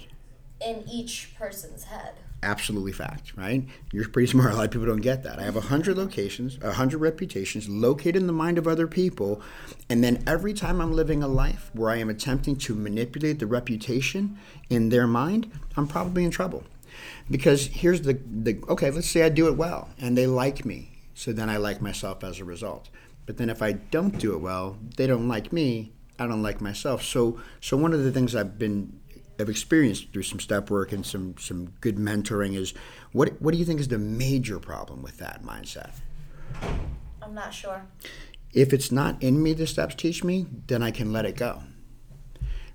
in 0.66 0.84
each 0.90 1.34
person's 1.38 1.86
head. 1.86 2.14
Absolutely 2.44 2.92
fact, 2.92 3.34
right? 3.36 3.68
You're 3.92 4.10
pretty 4.10 4.32
smart. 4.32 4.54
A 4.54 4.56
lot 4.56 4.66
of 4.66 4.72
people 4.72 4.88
don't 4.88 5.02
get 5.02 5.24
that. 5.24 5.40
I 5.40 5.44
have 5.44 5.56
a 5.56 5.62
hundred 5.62 5.98
locations, 5.98 6.58
a 6.62 6.74
hundred 6.74 7.00
reputations 7.00 7.70
located 7.70 8.16
in 8.18 8.28
the 8.28 8.34
mind 8.34 8.58
of 8.58 8.68
other 8.68 8.88
people, 8.88 9.42
and 9.90 10.04
then 10.04 10.24
every 10.26 10.54
time 10.54 10.82
I'm 10.82 10.94
living 10.94 11.22
a 11.22 11.28
life 11.28 11.70
where 11.74 11.92
I 11.92 11.98
am 11.98 12.10
attempting 12.10 12.56
to 12.58 12.76
manipulate 12.76 13.40
the 13.40 13.46
reputation 13.46 14.40
in 14.70 14.90
their 14.90 15.06
mind, 15.06 15.52
I'm 15.78 15.88
probably 15.88 16.24
in 16.24 16.32
trouble. 16.32 16.64
Because 17.30 17.68
here's 17.68 18.02
the, 18.02 18.20
the 18.26 18.62
okay, 18.70 18.92
let's 18.92 19.10
say 19.10 19.24
I 19.24 19.30
do 19.30 19.48
it 19.48 19.58
well 19.58 19.90
and 20.00 20.18
they 20.18 20.28
like 20.28 20.66
me. 20.66 20.92
So 21.14 21.34
then 21.34 21.50
I 21.50 21.58
like 21.58 21.82
myself 21.82 22.24
as 22.24 22.40
a 22.40 22.46
result. 22.46 22.90
But 23.26 23.38
then 23.38 23.50
if 23.50 23.62
I 23.62 23.74
don't 23.74 24.18
do 24.18 24.34
it 24.34 24.40
well, 24.40 24.78
they 24.98 25.08
don't 25.08 25.28
like 25.28 25.54
me, 25.54 25.94
I 26.20 26.28
don't 26.28 26.44
like 26.44 26.62
myself. 26.62 27.04
So 27.04 27.40
so 27.60 27.78
one 27.78 27.94
of 27.94 28.04
the 28.04 28.12
things 28.12 28.36
I've 28.36 28.58
been 28.58 29.00
I've 29.40 29.50
experienced 29.50 30.14
through 30.14 30.24
some 30.24 30.40
step 30.40 30.70
work 30.70 30.92
and 30.92 31.06
some 31.06 31.36
some 31.38 31.74
good 31.82 31.98
mentoring 31.98 32.56
is 32.56 32.74
what 33.12 33.42
what 33.42 33.52
do 33.52 33.58
you 33.58 33.66
think 33.66 33.80
is 33.80 33.88
the 33.88 33.98
major 33.98 34.60
problem 34.60 35.02
with 35.02 35.18
that 35.18 35.44
mindset? 35.44 35.92
I'm 37.22 37.34
not 37.34 37.54
sure. 37.54 37.86
If 38.54 38.74
it's 38.74 38.92
not 38.92 39.22
in 39.24 39.42
me, 39.42 39.54
the 39.54 39.66
steps 39.66 39.96
teach 39.96 40.24
me, 40.24 40.46
then 40.68 40.84
I 40.84 40.92
can 40.92 41.14
let 41.14 41.26
it 41.26 41.38
go. 41.38 41.64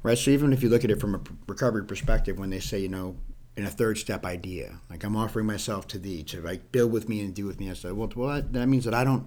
Right. 0.03 0.17
So 0.17 0.31
even 0.31 0.53
if 0.53 0.63
you 0.63 0.69
look 0.69 0.85
at 0.85 0.91
it 0.91 1.01
from 1.01 1.15
a 1.15 1.21
recovery 1.47 1.85
perspective, 1.85 2.39
when 2.39 2.51
they 2.51 2.61
say 2.61 2.79
you 2.79 2.89
know 2.89 3.17
in 3.57 3.65
a 3.65 3.71
third 3.71 3.99
step 3.99 4.25
idea, 4.27 4.81
like 4.91 5.03
I'm 5.03 5.17
offering 5.17 5.47
myself 5.47 5.87
to 5.89 5.99
thee 5.99 6.23
to 6.25 6.41
like 6.43 6.73
build 6.73 6.93
with 6.93 7.09
me 7.09 7.21
and 7.21 7.35
do 7.35 7.47
with 7.47 7.59
me, 7.59 7.71
I 7.71 7.75
said, 7.75 7.93
well, 7.93 8.11
well 8.15 8.43
that, 8.43 8.67
means 8.67 8.85
that 8.85 8.95
I 8.95 9.03
don't 9.03 9.27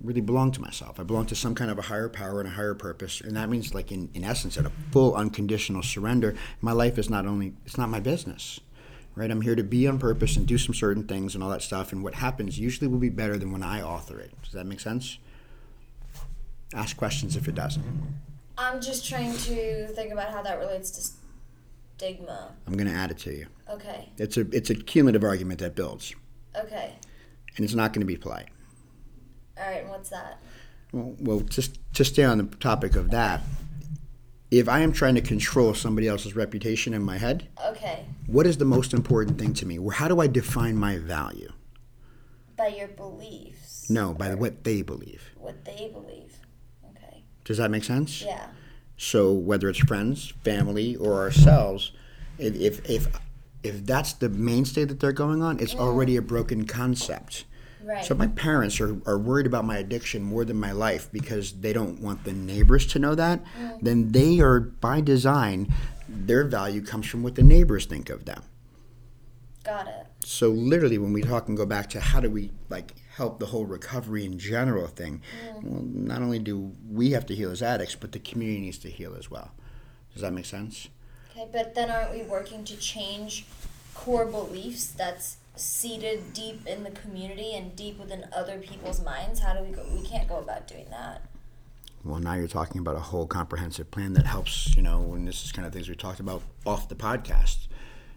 really 0.00 0.20
belong 0.20 0.52
to 0.52 0.60
myself. 0.60 1.00
I 1.00 1.02
belong 1.02 1.26
to 1.26 1.34
some 1.34 1.54
kind 1.54 1.70
of 1.70 1.78
a 1.78 1.82
higher 1.82 2.08
power 2.08 2.40
and 2.40 2.48
a 2.48 2.52
higher 2.52 2.74
purpose, 2.74 3.20
and 3.20 3.36
that 3.36 3.48
means 3.48 3.74
like 3.74 3.90
in, 3.90 4.10
in 4.14 4.24
essence, 4.24 4.56
at 4.56 4.66
a 4.66 4.72
full 4.90 5.14
unconditional 5.14 5.82
surrender. 5.82 6.36
My 6.60 6.72
life 6.72 6.98
is 6.98 7.10
not 7.10 7.26
only 7.26 7.54
it's 7.66 7.76
not 7.76 7.88
my 7.88 8.00
business, 8.00 8.60
right? 9.16 9.30
I'm 9.30 9.40
here 9.40 9.56
to 9.56 9.64
be 9.64 9.86
on 9.88 9.98
purpose 9.98 10.36
and 10.36 10.46
do 10.46 10.58
some 10.58 10.74
certain 10.74 11.04
things 11.04 11.34
and 11.34 11.42
all 11.42 11.50
that 11.50 11.62
stuff. 11.62 11.92
And 11.92 12.02
what 12.02 12.14
happens 12.14 12.58
usually 12.58 12.88
will 12.88 12.98
be 12.98 13.10
better 13.10 13.36
than 13.36 13.52
when 13.52 13.62
I 13.62 13.82
author 13.82 14.18
it. 14.20 14.30
Does 14.42 14.52
that 14.52 14.66
make 14.66 14.80
sense? 14.80 15.18
Ask 16.74 16.96
questions 16.96 17.36
if 17.36 17.48
it 17.48 17.54
doesn't. 17.54 17.84
I'm 18.56 18.80
just 18.80 19.08
trying 19.08 19.32
to 19.32 19.88
think 19.88 20.12
about 20.12 20.30
how 20.30 20.42
that 20.42 20.58
relates 20.58 20.90
to 20.92 21.21
stigma. 22.06 22.52
I'm 22.66 22.74
going 22.74 22.88
to 22.88 22.92
add 22.94 23.10
it 23.10 23.18
to 23.18 23.32
you. 23.32 23.46
Okay. 23.70 24.08
It's 24.18 24.36
a 24.36 24.40
it's 24.54 24.70
a 24.70 24.74
cumulative 24.74 25.24
argument 25.24 25.60
that 25.60 25.74
builds, 25.74 26.14
Okay. 26.56 26.92
and 27.56 27.64
it's 27.64 27.74
not 27.74 27.92
going 27.92 28.00
to 28.00 28.06
be 28.06 28.16
polite. 28.16 28.48
All 29.58 29.64
right. 29.64 29.82
And 29.82 29.88
what's 29.90 30.10
that? 30.10 30.38
Well, 30.92 31.14
well, 31.20 31.40
just 31.40 31.78
to 31.94 32.04
stay 32.04 32.24
on 32.24 32.38
the 32.38 32.44
topic 32.56 32.96
of 32.96 33.10
that, 33.10 33.42
if 34.50 34.68
I 34.68 34.80
am 34.80 34.92
trying 34.92 35.14
to 35.14 35.20
control 35.22 35.72
somebody 35.74 36.08
else's 36.08 36.36
reputation 36.36 36.92
in 36.92 37.02
my 37.02 37.16
head, 37.18 37.48
Okay. 37.66 38.04
what 38.26 38.46
is 38.46 38.58
the 38.58 38.64
most 38.66 38.92
important 38.92 39.38
thing 39.38 39.54
to 39.54 39.66
me? 39.66 39.78
Where- 39.78 39.94
How 39.96 40.08
do 40.08 40.20
I 40.20 40.26
define 40.26 40.76
my 40.76 40.98
value? 40.98 41.52
By 42.56 42.68
your 42.68 42.88
beliefs. 42.88 43.88
No, 43.88 44.12
by 44.12 44.34
what 44.34 44.64
they 44.64 44.82
believe. 44.82 45.30
what 45.36 45.64
they 45.64 45.88
believe. 45.92 46.36
Okay. 46.90 47.24
Does 47.44 47.56
that 47.58 47.70
make 47.70 47.84
sense? 47.84 48.22
Yeah. 48.22 48.46
So 49.02 49.32
whether 49.32 49.68
it's 49.68 49.80
friends, 49.80 50.32
family, 50.44 50.94
or 50.94 51.14
ourselves, 51.14 51.90
if 52.38 52.54
if 52.54 52.88
if, 52.88 53.08
if 53.64 53.84
that's 53.84 54.12
the 54.12 54.28
mainstay 54.28 54.84
that 54.84 55.00
they're 55.00 55.10
going 55.10 55.42
on, 55.42 55.58
it's 55.58 55.74
already 55.74 56.16
a 56.16 56.22
broken 56.22 56.66
concept. 56.66 57.44
Right. 57.82 58.04
So 58.04 58.14
my 58.14 58.28
parents 58.28 58.80
are, 58.80 58.96
are 59.04 59.18
worried 59.18 59.46
about 59.46 59.64
my 59.64 59.78
addiction 59.78 60.22
more 60.22 60.44
than 60.44 60.56
my 60.56 60.70
life 60.70 61.08
because 61.10 61.50
they 61.52 61.72
don't 61.72 62.00
want 62.00 62.22
the 62.22 62.32
neighbors 62.32 62.86
to 62.92 63.00
know 63.00 63.16
that, 63.16 63.42
mm. 63.60 63.80
then 63.82 64.12
they 64.12 64.38
are 64.38 64.60
by 64.60 65.00
design, 65.00 65.74
their 66.08 66.44
value 66.44 66.80
comes 66.80 67.08
from 67.08 67.24
what 67.24 67.34
the 67.34 67.42
neighbors 67.42 67.86
think 67.86 68.08
of 68.08 68.24
them. 68.24 68.44
Got 69.64 69.88
it. 69.88 70.06
So 70.20 70.50
literally, 70.50 70.98
when 70.98 71.12
we 71.12 71.22
talk 71.22 71.48
and 71.48 71.56
go 71.56 71.66
back 71.66 71.90
to 71.90 72.00
how 72.00 72.20
do 72.20 72.30
we 72.30 72.52
like 72.68 72.94
help 73.16 73.38
the 73.38 73.46
whole 73.46 73.66
recovery 73.66 74.24
in 74.24 74.38
general 74.38 74.86
thing, 74.86 75.22
mm. 75.46 75.62
well, 75.62 75.82
not 75.82 76.22
only 76.22 76.38
do 76.38 76.72
we 76.90 77.10
have 77.10 77.26
to 77.26 77.34
heal 77.34 77.50
as 77.50 77.62
addicts, 77.62 77.94
but 77.94 78.12
the 78.12 78.18
community 78.18 78.60
needs 78.60 78.78
to 78.78 78.90
heal 78.90 79.14
as 79.18 79.30
well. 79.30 79.50
Does 80.12 80.22
that 80.22 80.32
make 80.32 80.46
sense? 80.46 80.88
Okay, 81.30 81.48
but 81.52 81.74
then 81.74 81.90
aren't 81.90 82.12
we 82.12 82.22
working 82.22 82.64
to 82.64 82.76
change 82.76 83.46
core 83.94 84.26
beliefs 84.26 84.86
that's 84.86 85.36
seated 85.56 86.32
deep 86.32 86.66
in 86.66 86.82
the 86.84 86.90
community 86.90 87.54
and 87.54 87.76
deep 87.76 87.98
within 87.98 88.26
other 88.34 88.58
people's 88.58 89.02
minds? 89.02 89.40
How 89.40 89.54
do 89.54 89.62
we 89.62 89.70
go? 89.70 89.84
We 89.94 90.02
can't 90.06 90.28
go 90.28 90.38
about 90.38 90.66
doing 90.66 90.86
that. 90.90 91.22
Well, 92.04 92.18
now 92.18 92.34
you're 92.34 92.48
talking 92.48 92.80
about 92.80 92.96
a 92.96 93.00
whole 93.00 93.26
comprehensive 93.26 93.90
plan 93.90 94.14
that 94.14 94.26
helps, 94.26 94.74
you 94.74 94.82
know, 94.82 95.12
and 95.14 95.28
this 95.28 95.44
is 95.44 95.52
kind 95.52 95.66
of 95.66 95.72
things 95.72 95.88
we 95.88 95.94
talked 95.94 96.18
about 96.18 96.42
off 96.66 96.88
the 96.88 96.96
podcast, 96.96 97.68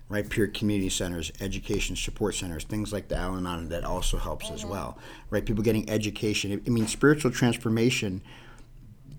right? 0.09 0.29
Peer 0.29 0.47
community 0.47 0.89
centers, 0.89 1.31
education 1.39 1.95
support 1.95 2.35
centers, 2.35 2.63
things 2.63 2.93
like 2.93 3.07
the 3.07 3.17
Al 3.17 3.35
Anon 3.35 3.69
that 3.69 3.83
also 3.83 4.17
helps 4.17 4.51
as 4.51 4.61
mm-hmm. 4.61 4.69
well, 4.69 4.97
right? 5.29 5.45
People 5.45 5.63
getting 5.63 5.89
education. 5.89 6.61
I 6.65 6.69
mean, 6.69 6.87
spiritual 6.87 7.31
transformation, 7.31 8.21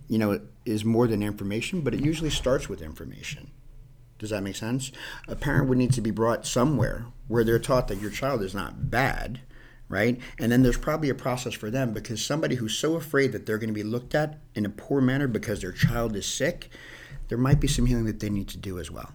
you 0.08 0.18
know, 0.18 0.40
is 0.64 0.84
more 0.84 1.06
than 1.06 1.22
information, 1.22 1.80
but 1.80 1.94
it 1.94 2.04
usually 2.04 2.30
starts 2.30 2.68
with 2.68 2.82
information. 2.82 3.50
Does 4.18 4.30
that 4.30 4.42
make 4.42 4.56
sense? 4.56 4.92
A 5.28 5.36
parent 5.36 5.68
would 5.68 5.78
need 5.78 5.92
to 5.92 6.00
be 6.00 6.10
brought 6.10 6.46
somewhere 6.46 7.06
where 7.28 7.44
they're 7.44 7.58
taught 7.58 7.88
that 7.88 8.00
your 8.00 8.10
child 8.10 8.42
is 8.42 8.54
not 8.54 8.90
bad, 8.90 9.40
right? 9.88 10.18
And 10.38 10.50
then 10.50 10.62
there's 10.62 10.78
probably 10.78 11.10
a 11.10 11.14
process 11.14 11.52
for 11.52 11.70
them 11.70 11.92
because 11.92 12.24
somebody 12.24 12.54
who's 12.54 12.76
so 12.76 12.94
afraid 12.94 13.32
that 13.32 13.44
they're 13.44 13.58
going 13.58 13.68
to 13.68 13.74
be 13.74 13.82
looked 13.82 14.14
at 14.14 14.38
in 14.54 14.64
a 14.64 14.70
poor 14.70 15.00
manner 15.00 15.26
because 15.28 15.60
their 15.60 15.72
child 15.72 16.16
is 16.16 16.26
sick, 16.26 16.70
there 17.28 17.36
might 17.36 17.60
be 17.60 17.68
some 17.68 17.86
healing 17.86 18.06
that 18.06 18.20
they 18.20 18.30
need 18.30 18.48
to 18.48 18.58
do 18.58 18.78
as 18.78 18.90
well. 18.90 19.12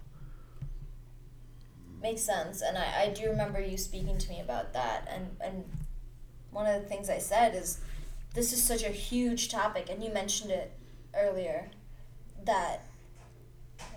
Makes 2.02 2.22
sense, 2.22 2.62
and 2.62 2.78
I, 2.78 3.04
I 3.04 3.10
do 3.10 3.30
remember 3.30 3.62
you 3.62 3.78
speaking 3.78 4.18
to 4.18 4.30
me 4.30 4.40
about 4.40 4.74
that. 4.74 5.08
And 5.14 5.28
and 5.40 5.64
one 6.52 6.66
of 6.66 6.82
the 6.82 6.88
things 6.88 7.10
I 7.10 7.20
said 7.20 7.56
is, 7.56 7.80
this 8.34 8.52
is 8.54 8.64
such 8.64 8.84
a 8.84 8.90
huge 8.90 9.50
topic, 9.50 9.88
and 9.90 10.04
you 10.04 10.12
mentioned 10.12 10.52
it 10.52 10.72
earlier, 11.16 11.70
that 12.44 12.86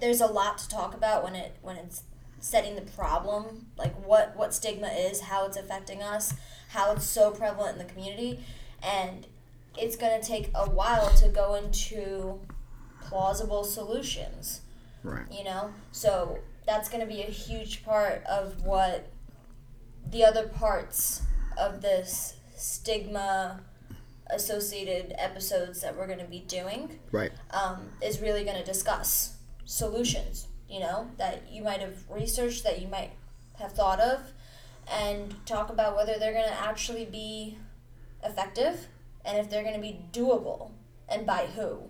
there's 0.00 0.20
a 0.20 0.26
lot 0.26 0.58
to 0.58 0.68
talk 0.68 0.94
about 0.94 1.24
when 1.24 1.34
it 1.34 1.56
when 1.62 1.76
it's 1.76 2.02
setting 2.40 2.74
the 2.74 2.82
problem, 2.82 3.66
like 3.78 3.94
what 4.06 4.36
what 4.36 4.52
stigma 4.52 4.88
is, 4.88 5.22
how 5.22 5.46
it's 5.46 5.56
affecting 5.56 6.02
us, 6.02 6.34
how 6.68 6.92
it's 6.92 7.06
so 7.06 7.30
prevalent 7.30 7.78
in 7.80 7.86
the 7.86 7.90
community, 7.92 8.40
and 8.82 9.26
it's 9.78 9.96
gonna 9.96 10.22
take 10.22 10.50
a 10.54 10.68
while 10.68 11.10
to 11.16 11.28
go 11.28 11.54
into 11.54 12.38
plausible 13.00 13.64
solutions 13.64 14.60
Right. 15.02 15.26
you 15.30 15.44
know 15.44 15.70
so 15.92 16.38
that's 16.66 16.88
going 16.88 17.00
to 17.00 17.06
be 17.06 17.22
a 17.22 17.26
huge 17.30 17.84
part 17.84 18.22
of 18.24 18.64
what 18.64 19.10
the 20.10 20.24
other 20.24 20.48
parts 20.48 21.22
of 21.58 21.82
this 21.82 22.36
stigma 22.56 23.60
associated 24.30 25.14
episodes 25.18 25.80
that 25.82 25.96
we're 25.96 26.06
going 26.06 26.18
to 26.18 26.24
be 26.24 26.40
doing 26.40 26.98
Right. 27.12 27.32
um, 27.50 27.88
is 28.02 28.20
really 28.20 28.44
going 28.44 28.56
to 28.56 28.64
discuss 28.64 29.36
solutions, 29.64 30.46
you 30.68 30.80
know, 30.80 31.10
that 31.18 31.42
you 31.50 31.62
might 31.62 31.80
have 31.80 31.98
researched, 32.08 32.64
that 32.64 32.80
you 32.80 32.88
might 32.88 33.10
have 33.58 33.72
thought 33.72 34.00
of, 34.00 34.20
and 34.90 35.34
talk 35.46 35.70
about 35.70 35.96
whether 35.96 36.18
they're 36.18 36.32
going 36.32 36.48
to 36.48 36.60
actually 36.60 37.04
be 37.04 37.58
effective 38.22 38.88
and 39.24 39.38
if 39.38 39.50
they're 39.50 39.62
going 39.62 39.74
to 39.74 39.80
be 39.80 40.00
doable 40.12 40.70
and 41.08 41.26
by 41.26 41.46
who. 41.54 41.82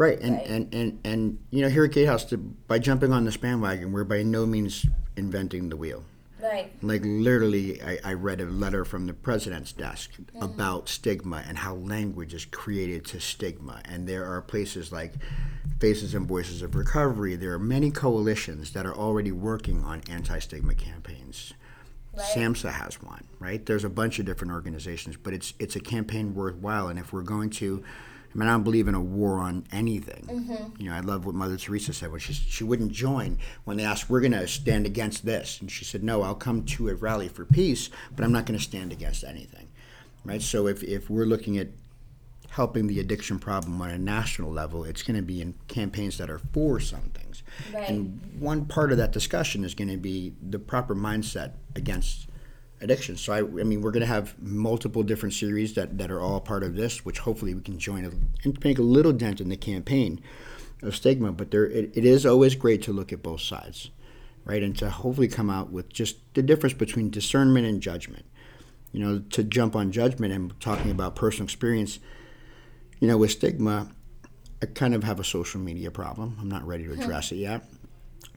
Right, 0.00 0.18
and, 0.18 0.36
Right. 0.36 0.46
And, 0.48 0.74
and, 0.74 0.98
and 1.04 1.38
you 1.50 1.60
know, 1.60 1.68
here 1.68 1.84
at 1.84 1.92
Gatehouse, 1.92 2.24
to, 2.30 2.38
by 2.38 2.78
jumping 2.78 3.12
on 3.12 3.26
this 3.26 3.36
bandwagon, 3.36 3.92
we're 3.92 4.04
by 4.04 4.22
no 4.22 4.46
means 4.46 4.86
inventing 5.14 5.68
the 5.68 5.76
wheel. 5.76 6.04
Right. 6.42 6.72
Like 6.80 7.02
literally, 7.04 7.82
I, 7.82 7.98
I 8.02 8.12
read 8.14 8.40
a 8.40 8.46
letter 8.46 8.86
from 8.86 9.06
the 9.06 9.12
president's 9.12 9.72
desk 9.72 10.12
mm-hmm. 10.12 10.42
about 10.42 10.88
stigma 10.88 11.44
and 11.46 11.58
how 11.58 11.74
language 11.74 12.32
is 12.32 12.46
created 12.46 13.04
to 13.08 13.20
stigma. 13.20 13.82
And 13.84 14.08
there 14.08 14.24
are 14.24 14.40
places 14.40 14.90
like 14.90 15.12
Faces 15.80 16.14
and 16.14 16.26
Voices 16.26 16.62
of 16.62 16.74
Recovery. 16.76 17.36
There 17.36 17.52
are 17.52 17.58
many 17.58 17.90
coalitions 17.90 18.72
that 18.72 18.86
are 18.86 18.94
already 18.94 19.32
working 19.32 19.84
on 19.84 20.00
anti-stigma 20.08 20.76
campaigns. 20.76 21.52
Right. 22.16 22.24
SAMHSA 22.24 22.72
has 22.72 23.02
one, 23.02 23.24
right? 23.38 23.66
There's 23.66 23.84
a 23.84 23.90
bunch 23.90 24.18
of 24.18 24.24
different 24.24 24.54
organizations, 24.54 25.18
but 25.18 25.34
it's 25.34 25.52
it's 25.58 25.76
a 25.76 25.80
campaign 25.80 26.34
worthwhile. 26.34 26.88
And 26.88 26.98
if 26.98 27.12
we're 27.12 27.20
going 27.20 27.50
to, 27.50 27.84
I 28.32 28.38
mean, 28.38 28.48
I 28.48 28.52
don't 28.52 28.62
believe 28.62 28.86
in 28.86 28.94
a 28.94 29.00
war 29.00 29.38
on 29.38 29.64
anything. 29.72 30.24
Mm-hmm. 30.28 30.80
You 30.80 30.90
know, 30.90 30.96
I 30.96 31.00
love 31.00 31.26
what 31.26 31.34
Mother 31.34 31.56
Teresa 31.56 31.92
said 31.92 32.12
when 32.12 32.20
she 32.20 32.32
she 32.32 32.62
wouldn't 32.62 32.92
join 32.92 33.38
when 33.64 33.76
they 33.76 33.84
asked, 33.84 34.08
"We're 34.08 34.20
going 34.20 34.32
to 34.32 34.46
stand 34.46 34.86
against 34.86 35.24
this," 35.24 35.60
and 35.60 35.70
she 35.70 35.84
said, 35.84 36.04
"No, 36.04 36.22
I'll 36.22 36.36
come 36.36 36.64
to 36.64 36.88
a 36.88 36.94
rally 36.94 37.28
for 37.28 37.44
peace, 37.44 37.90
but 38.14 38.24
I'm 38.24 38.32
not 38.32 38.46
going 38.46 38.58
to 38.58 38.64
stand 38.64 38.92
against 38.92 39.24
anything." 39.24 39.68
Right. 40.24 40.42
So 40.42 40.68
if 40.68 40.82
if 40.84 41.10
we're 41.10 41.24
looking 41.24 41.58
at 41.58 41.68
helping 42.50 42.86
the 42.86 43.00
addiction 43.00 43.38
problem 43.38 43.80
on 43.80 43.90
a 43.90 43.98
national 43.98 44.52
level, 44.52 44.84
it's 44.84 45.02
going 45.02 45.16
to 45.16 45.22
be 45.22 45.40
in 45.40 45.54
campaigns 45.68 46.18
that 46.18 46.28
are 46.28 46.40
for 46.52 46.80
some 46.80 47.10
things. 47.14 47.42
Right. 47.72 47.88
And 47.88 48.20
one 48.38 48.66
part 48.66 48.92
of 48.92 48.98
that 48.98 49.12
discussion 49.12 49.64
is 49.64 49.74
going 49.74 49.88
to 49.88 49.96
be 49.96 50.34
the 50.42 50.58
proper 50.58 50.94
mindset 50.94 51.52
against 51.74 52.26
addiction. 52.80 53.16
So, 53.16 53.32
I, 53.32 53.38
I 53.38 53.64
mean, 53.64 53.82
we're 53.82 53.90
going 53.90 54.00
to 54.00 54.06
have 54.06 54.40
multiple 54.40 55.02
different 55.02 55.34
series 55.34 55.74
that, 55.74 55.98
that 55.98 56.10
are 56.10 56.20
all 56.20 56.40
part 56.40 56.62
of 56.62 56.74
this, 56.74 57.04
which 57.04 57.18
hopefully 57.18 57.54
we 57.54 57.60
can 57.60 57.78
join 57.78 58.04
a, 58.04 58.10
and 58.44 58.62
make 58.64 58.78
a 58.78 58.82
little 58.82 59.12
dent 59.12 59.40
in 59.40 59.48
the 59.48 59.56
campaign 59.56 60.20
of 60.82 60.96
stigma. 60.96 61.32
But 61.32 61.50
there, 61.50 61.66
it, 61.66 61.90
it 61.94 62.04
is 62.04 62.24
always 62.24 62.54
great 62.54 62.82
to 62.82 62.92
look 62.92 63.12
at 63.12 63.22
both 63.22 63.40
sides, 63.40 63.90
right? 64.44 64.62
And 64.62 64.76
to 64.78 64.90
hopefully 64.90 65.28
come 65.28 65.50
out 65.50 65.70
with 65.70 65.92
just 65.92 66.16
the 66.34 66.42
difference 66.42 66.74
between 66.74 67.10
discernment 67.10 67.66
and 67.66 67.80
judgment. 67.80 68.24
You 68.92 69.00
know, 69.00 69.18
to 69.30 69.44
jump 69.44 69.76
on 69.76 69.92
judgment 69.92 70.32
and 70.32 70.58
talking 70.58 70.90
about 70.90 71.14
personal 71.14 71.44
experience, 71.44 72.00
you 72.98 73.06
know, 73.06 73.16
with 73.16 73.30
stigma, 73.30 73.88
I 74.60 74.66
kind 74.66 74.94
of 74.94 75.04
have 75.04 75.20
a 75.20 75.24
social 75.24 75.60
media 75.60 75.90
problem. 75.90 76.36
I'm 76.40 76.48
not 76.48 76.66
ready 76.66 76.84
to 76.84 76.92
address 76.92 77.30
it 77.30 77.36
yet, 77.36 77.64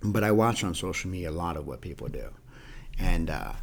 but 0.04 0.24
I 0.24 0.32
watch 0.32 0.64
on 0.64 0.76
social 0.76 1.10
media 1.10 1.32
a 1.32 1.32
lot 1.32 1.58
of 1.58 1.66
what 1.66 1.82
people 1.82 2.08
do, 2.08 2.30
and 3.00 3.30
uh, 3.30 3.54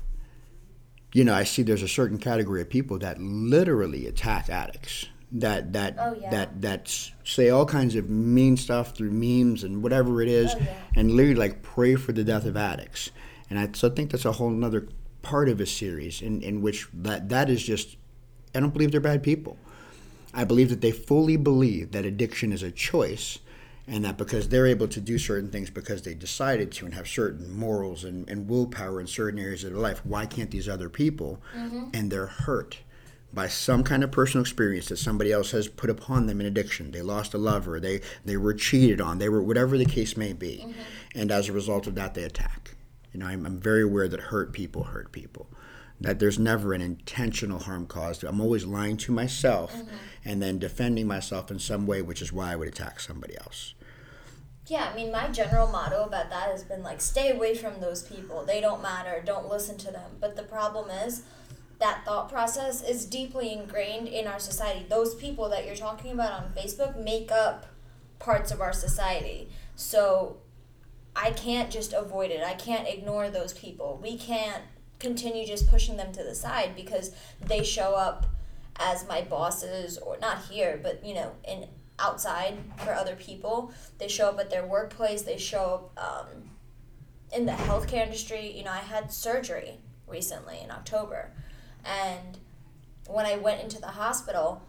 you 1.13 1.25
know, 1.25 1.35
I 1.35 1.45
see 1.45 1.63
there's 1.63 1.83
a 1.83 1.89
certain 1.89 2.19
category 2.19 2.61
of 2.61 2.69
people 2.71 2.99
that 2.99 3.21
literally 3.21 4.07
attack 4.07 4.49
addicts. 4.49 5.07
That 5.33 5.73
that 5.75 5.95
Oh, 5.99 6.17
yeah. 6.21 6.31
that 6.31 6.61
that 6.63 7.11
say 7.25 7.51
all 7.51 7.65
kinds 7.65 7.95
of 7.95 8.11
mean 8.11 8.57
stuff 8.57 8.97
through 8.97 9.13
memes 9.13 9.63
and 9.63 9.81
whatever 9.83 10.21
it 10.23 10.29
is, 10.29 10.53
Oh, 10.55 10.59
yeah. 10.59 10.75
and 10.97 11.13
literally 11.13 11.37
like 11.37 11.63
pray 11.63 11.95
for 11.95 12.11
the 12.13 12.25
death 12.25 12.45
of 12.47 12.57
addicts. 12.57 13.11
And 13.49 13.57
I 13.59 13.69
so 13.73 13.89
I 13.89 13.95
think 13.95 14.11
that's 14.11 14.25
a 14.25 14.33
whole 14.33 14.65
other 14.65 14.89
part 15.23 15.49
of 15.49 15.61
a 15.61 15.67
series 15.67 16.21
in, 16.21 16.43
in 16.43 16.63
which 16.63 16.89
that 16.93 17.29
that 17.29 17.49
is 17.49 17.63
just 17.63 17.97
I 18.55 18.61
don't 18.61 18.73
believe 18.73 18.91
they're 18.91 19.01
bad 19.01 19.23
people. 19.23 19.57
I 20.35 20.43
believe 20.45 20.69
that 20.71 20.81
they 20.81 20.91
fully 20.93 21.37
believe 21.37 21.93
that 21.93 22.05
addiction 22.05 22.53
is 22.53 22.63
a 22.65 22.71
choice 22.73 23.39
and 23.91 24.05
that 24.05 24.17
because 24.17 24.49
they're 24.49 24.69
able 24.69 24.87
to 24.87 25.01
do 25.01 25.19
certain 25.19 25.51
things 25.51 25.69
because 25.69 26.03
they 26.03 26.15
decided 26.15 26.71
to 26.71 26.85
and 26.85 26.95
have 26.95 27.09
certain 27.09 27.53
morals 27.53 28.05
and, 28.05 28.29
and 28.31 28.49
willpower 28.49 29.01
in 29.01 29.07
certain 29.09 29.41
areas 29.41 29.65
of 29.65 29.73
their 29.73 29.81
life, 29.81 30.01
why 30.07 30.27
can't 30.27 30.53
these 30.53 30.69
other 30.69 30.89
people? 30.89 31.43
Mm-hmm. 31.57 31.89
And 31.93 32.11
they're 32.11 32.27
hurt 32.27 32.79
by 33.33 33.49
some 33.49 33.83
kind 33.83 34.05
of 34.05 34.13
personal 34.13 34.43
experience 34.43 34.87
that 34.89 34.99
somebody 34.99 35.33
else 35.33 35.51
has 35.51 35.67
put 35.67 35.91
upon 35.91 36.27
them 36.27 36.41
in 36.41 36.47
addiction. 36.47 36.93
They 36.93 37.03
lost 37.03 37.35
a 37.35 37.39
lover, 37.39 37.81
they, 37.81 38.01
they 38.25 38.37
were 38.37 38.55
cheated 38.55 39.01
on, 39.01 39.19
they 39.19 39.29
were 39.29 39.43
whatever 39.43 39.77
the 39.77 39.85
case 39.85 40.17
may 40.17 40.35
be. 40.35 40.65
Mm-hmm. 40.65 40.81
And 41.17 41.33
as 41.33 41.49
a 41.49 41.53
result 41.53 41.89
of 41.89 41.97
that, 41.97 42.15
they 42.15 42.23
attack. 42.23 42.77
You 43.13 43.19
know, 43.19 43.27
I'm, 43.27 43.45
I'm 43.45 43.59
very 43.59 43.83
aware 43.83 44.07
that 44.07 44.21
hurt 44.21 44.53
people 44.53 44.85
hurt 44.85 45.11
people 45.11 45.49
that 46.01 46.19
there's 46.19 46.39
never 46.39 46.73
an 46.73 46.81
intentional 46.81 47.59
harm 47.59 47.87
caused. 47.87 48.25
I'm 48.25 48.41
always 48.41 48.65
lying 48.65 48.97
to 48.99 49.13
myself 49.13 49.75
mm-hmm. 49.75 49.95
and 50.25 50.41
then 50.41 50.59
defending 50.59 51.07
myself 51.07 51.51
in 51.51 51.59
some 51.59 51.87
way, 51.87 52.01
which 52.01 52.23
is 52.23 52.33
why 52.33 52.53
I 52.53 52.57
would 52.57 52.69
attack 52.69 53.01
somebody 53.01 53.37
else. 53.37 53.75
Yeah, 54.71 54.89
I 54.89 54.95
mean, 54.95 55.11
my 55.11 55.27
general 55.27 55.67
motto 55.67 56.05
about 56.05 56.31
that 56.31 56.49
has 56.53 56.63
been 56.63 56.85
like, 56.85 57.01
stay 57.01 57.33
away 57.33 57.57
from 57.57 57.81
those 57.81 58.05
people. 58.05 58.45
They 58.45 58.61
don't 58.61 58.81
matter. 58.81 59.21
Don't 59.27 59.49
listen 59.49 59.77
to 59.79 59.91
them. 59.91 60.13
But 60.21 60.37
the 60.37 60.45
problem 60.45 60.91
is, 60.91 61.25
that 61.81 62.05
thought 62.05 62.31
process 62.31 62.81
is 62.81 63.05
deeply 63.05 63.53
ingrained 63.53 64.07
in 64.07 64.29
our 64.29 64.39
society. 64.39 64.87
Those 64.89 65.17
people 65.17 65.49
that 65.49 65.67
you're 65.67 65.75
talking 65.75 66.13
about 66.13 66.31
on 66.31 66.53
Facebook 66.57 66.97
make 67.03 67.33
up 67.33 67.67
parts 68.21 68.53
of 68.53 68.61
our 68.61 68.73
society. 68.73 69.49
So 69.75 70.37
I 71.17 71.33
can't 71.33 71.69
just 71.69 71.93
avoid 71.93 72.31
it. 72.31 72.45
I 72.45 72.55
can't 72.55 72.87
ignore 72.87 73.29
those 73.29 73.53
people. 73.53 73.99
We 74.01 74.17
can't 74.17 74.63
continue 75.01 75.49
just 75.49 75.69
pushing 75.69 75.97
them 75.97 76.13
to 76.13 76.23
the 76.23 76.37
side 76.37 76.77
because 76.77 77.13
they 77.45 77.65
show 77.65 77.97
up 77.97 78.27
as 78.77 79.09
my 79.09 79.21
bosses 79.21 79.99
or 79.99 80.17
not 80.21 80.45
here, 80.45 80.79
but 80.81 81.05
you 81.05 81.15
know, 81.15 81.33
in 81.43 81.67
outside 82.01 82.59
for 82.79 82.93
other 82.93 83.15
people. 83.15 83.73
They 83.99 84.09
show 84.09 84.29
up 84.29 84.41
at 84.41 84.51
their 84.51 84.67
workplace. 84.67 85.23
They 85.23 85.39
show 85.39 85.91
up 85.97 86.05
um, 86.05 86.51
in 87.35 87.47
the 87.47 87.53
healthcare 87.53 88.05
industry. 88.05 88.51
You 88.57 88.65
know, 88.65 88.73
I 88.73 88.79
had 88.79 89.13
surgery 89.13 89.79
recently 90.07 90.61
in 90.63 90.71
October, 90.71 91.33
and 91.85 92.39
when 93.07 93.27
I 93.27 93.37
went 93.37 93.63
into 93.63 93.81
the 93.81 93.89
hospital, 93.89 94.63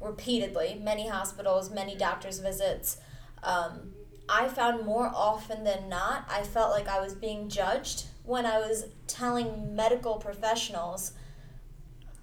repeatedly, 0.00 0.80
many 0.82 1.08
hospitals, 1.08 1.70
many 1.70 1.96
doctors' 1.96 2.38
visits, 2.38 2.98
um, 3.42 3.92
I 4.28 4.48
found 4.48 4.84
more 4.84 5.10
often 5.14 5.64
than 5.64 5.88
not, 5.88 6.26
I 6.28 6.42
felt 6.42 6.70
like 6.70 6.88
I 6.88 7.00
was 7.00 7.14
being 7.14 7.48
judged 7.48 8.06
when 8.24 8.44
I 8.44 8.58
was 8.58 8.86
telling 9.06 9.74
medical 9.74 10.16
professionals, 10.16 11.12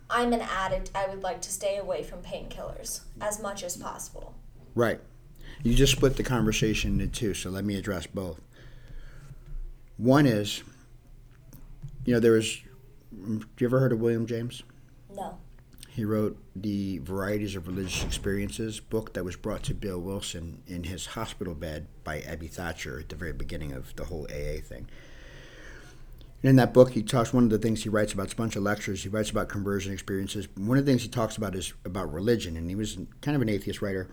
I'm 0.10 0.34
an 0.34 0.41
addict, 0.41 0.91
I 0.94 1.08
would 1.08 1.24
like 1.24 1.41
to 1.41 1.52
stay 1.52 1.78
away 1.78 2.04
from 2.04 2.22
painkillers 2.22 3.02
as 3.20 3.41
much 3.41 3.63
as 3.63 3.76
possible. 3.76 4.36
Right. 4.76 5.00
You 5.63 5.74
just 5.74 5.94
split 5.94 6.18
the 6.18 6.24
conversation 6.24 7.00
into 7.00 7.08
two, 7.08 7.34
so 7.34 7.50
let 7.50 7.65
me 7.65 7.76
address 7.76 8.06
both. 8.06 8.39
One 9.98 10.26
is, 10.26 10.63
you 12.06 12.13
know, 12.13 12.20
there 12.20 12.34
was, 12.34 12.62
have 13.12 13.46
you 13.60 13.68
ever 13.68 13.80
heard 13.80 13.94
of 13.94 14.00
William 14.00 14.28
James? 14.28 14.63
No. 15.15 15.38
He 15.89 16.04
wrote 16.04 16.38
the 16.56 16.98
Varieties 17.00 17.56
of 17.56 17.68
Religious 17.68 18.04
Experiences 18.04 18.82
book 18.82 19.13
that 19.13 19.24
was 19.24 19.38
brought 19.38 19.63
to 19.63 19.74
Bill 19.74 20.00
Wilson 20.00 20.62
in 20.68 20.84
his 20.84 21.06
hospital 21.06 21.56
bed 21.56 21.88
by 22.04 22.20
Ebby 22.20 22.52
Thacher 22.52 23.00
at 23.00 23.10
the 23.10 23.15
very 23.15 23.32
beginning 23.32 23.72
of 23.72 23.96
the 23.96 24.04
whole 24.04 24.28
AA 24.30 24.60
thing. 24.62 24.89
And 26.41 26.50
in 26.52 26.56
that 26.58 26.74
book, 26.74 26.91
he 26.91 27.02
talks. 27.02 27.34
One 27.34 27.43
of 27.43 27.50
the 27.50 27.58
things 27.58 27.84
he 27.84 27.89
writes 27.89 28.13
about, 28.13 28.24
it's 28.24 28.34
a 28.34 28.38
bunch 28.38 28.56
of 28.56 28.63
lectures. 28.63 29.04
He 29.04 29.10
writes 29.10 29.30
about 29.30 29.50
conversion 29.50 29.93
experiences. 29.93 30.48
One 30.56 30.78
of 30.78 30.86
the 30.86 30.91
things 30.91 31.04
he 31.04 31.10
talks 31.10 31.38
about 31.38 31.56
is 31.56 31.74
about 31.86 32.13
religion, 32.13 32.56
and 32.56 32.69
he 32.69 32.76
was 32.76 32.98
kind 33.21 33.36
of 33.36 33.41
an 33.41 33.50
atheist 33.50 33.82
writer, 33.82 34.08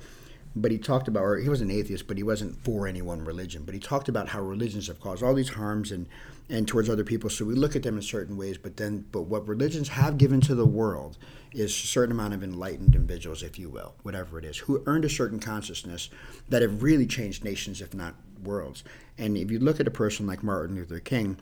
but 0.57 0.71
he 0.71 0.79
talked 0.79 1.09
about, 1.09 1.23
or 1.23 1.37
he 1.37 1.49
was 1.49 1.61
an 1.61 1.71
atheist, 1.71 2.07
but 2.07 2.17
he 2.17 2.23
wasn't 2.23 2.63
for 2.65 2.87
any 2.87 3.03
one 3.03 3.25
religion. 3.25 3.65
But 3.65 3.75
he 3.75 3.81
talked 3.81 4.09
about 4.09 4.29
how 4.29 4.41
religions 4.41 4.87
have 4.87 5.01
caused 5.01 5.23
all 5.23 5.35
these 5.35 5.51
harms 5.51 5.93
and 5.93 6.07
and 6.53 6.69
towards 6.69 6.91
other 6.91 7.05
people. 7.05 7.31
So 7.31 7.45
we 7.45 7.55
look 7.55 7.77
at 7.77 7.83
them 7.83 7.97
in 7.97 8.03
certain 8.03 8.37
ways, 8.37 8.59
but 8.59 8.77
then, 8.77 9.07
but 9.11 9.23
what 9.23 9.49
religions 9.49 9.89
have 9.89 10.19
given 10.19 10.41
to 10.43 10.55
the 10.55 10.67
world 10.67 11.17
is 11.53 11.71
a 11.71 11.87
certain 11.87 12.13
amount 12.13 12.35
of 12.35 12.45
enlightened 12.45 12.95
individuals, 12.95 13.43
if 13.43 13.59
you 13.59 13.71
will, 13.71 13.95
whatever 14.03 14.39
it 14.39 14.45
is, 14.45 14.59
who 14.59 14.83
earned 14.87 15.05
a 15.05 15.09
certain 15.09 15.41
consciousness 15.41 16.11
that 16.49 16.63
have 16.63 16.83
really 16.83 17.07
changed 17.07 17.45
nations, 17.45 17.81
if 17.81 17.95
not 17.95 18.15
worlds. 18.43 18.85
And 19.17 19.37
if 19.37 19.51
you 19.51 19.59
look 19.59 19.81
at 19.81 19.87
a 19.87 19.91
person 19.91 20.27
like 20.27 20.43
Martin 20.43 20.77
Luther 20.77 21.01
King, 21.01 21.39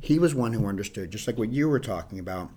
he 0.00 0.18
was 0.18 0.34
one 0.34 0.52
who 0.52 0.66
understood, 0.66 1.10
just 1.10 1.26
like 1.26 1.38
what 1.38 1.52
you 1.52 1.68
were 1.68 1.80
talking 1.80 2.18
about, 2.18 2.50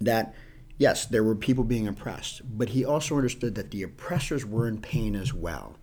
that 0.00 0.34
yes, 0.78 1.06
there 1.06 1.24
were 1.24 1.34
people 1.34 1.64
being 1.64 1.86
oppressed, 1.86 2.42
but 2.44 2.70
he 2.70 2.84
also 2.84 3.16
understood 3.16 3.54
that 3.54 3.70
the 3.70 3.82
oppressors 3.82 4.44
were 4.44 4.66
in 4.66 4.80
pain 4.80 5.14
as 5.14 5.32
well. 5.32 5.76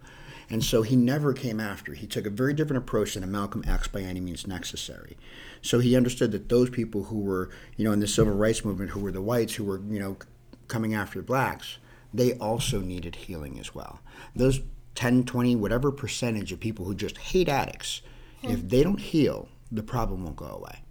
And 0.50 0.64
so 0.64 0.82
he 0.82 0.96
never 0.96 1.32
came 1.32 1.60
after. 1.60 1.94
He 1.94 2.08
took 2.08 2.26
a 2.26 2.32
very 2.32 2.54
different 2.54 2.84
approach 2.84 3.14
than 3.14 3.24
a 3.24 3.28
Malcolm 3.28 3.64
X 3.68 3.88
by 3.88 4.02
any 4.02 4.20
means 4.20 4.48
necessary. 4.48 5.16
So 5.62 5.80
he 5.80 5.96
understood 5.96 6.32
that 6.32 6.50
those 6.50 6.72
people 6.72 7.04
who 7.04 7.20
were, 7.20 7.52
you 7.78 7.86
know, 7.86 7.92
in 7.92 8.00
the 8.00 8.08
civil 8.08 8.34
rights 8.34 8.66
movement, 8.66 8.92
who 8.92 9.00
were 9.00 9.12
the 9.12 9.22
whites, 9.22 9.56
who 9.56 9.64
were, 9.64 9.80
you 9.90 10.00
know, 10.00 10.18
coming 10.68 10.96
after 10.96 11.22
blacks, 11.22 11.78
they 12.14 12.34
also 12.34 12.82
needed 12.82 13.16
healing 13.16 13.60
as 13.60 13.76
well. 13.76 14.00
Those 14.36 14.62
10, 14.96 15.26
20, 15.26 15.56
whatever 15.56 15.92
percentage 15.92 16.52
of 16.52 16.60
people 16.60 16.86
who 16.86 16.96
just 16.96 17.18
hate 17.18 17.48
addicts, 17.48 18.02
if 18.42 18.60
hmm. 18.60 18.68
they 18.68 18.84
don't 18.84 19.00
heal, 19.00 19.50
the 19.72 19.84
problem 19.84 20.24
won't 20.24 20.36
go 20.36 20.46
away. 20.46 20.84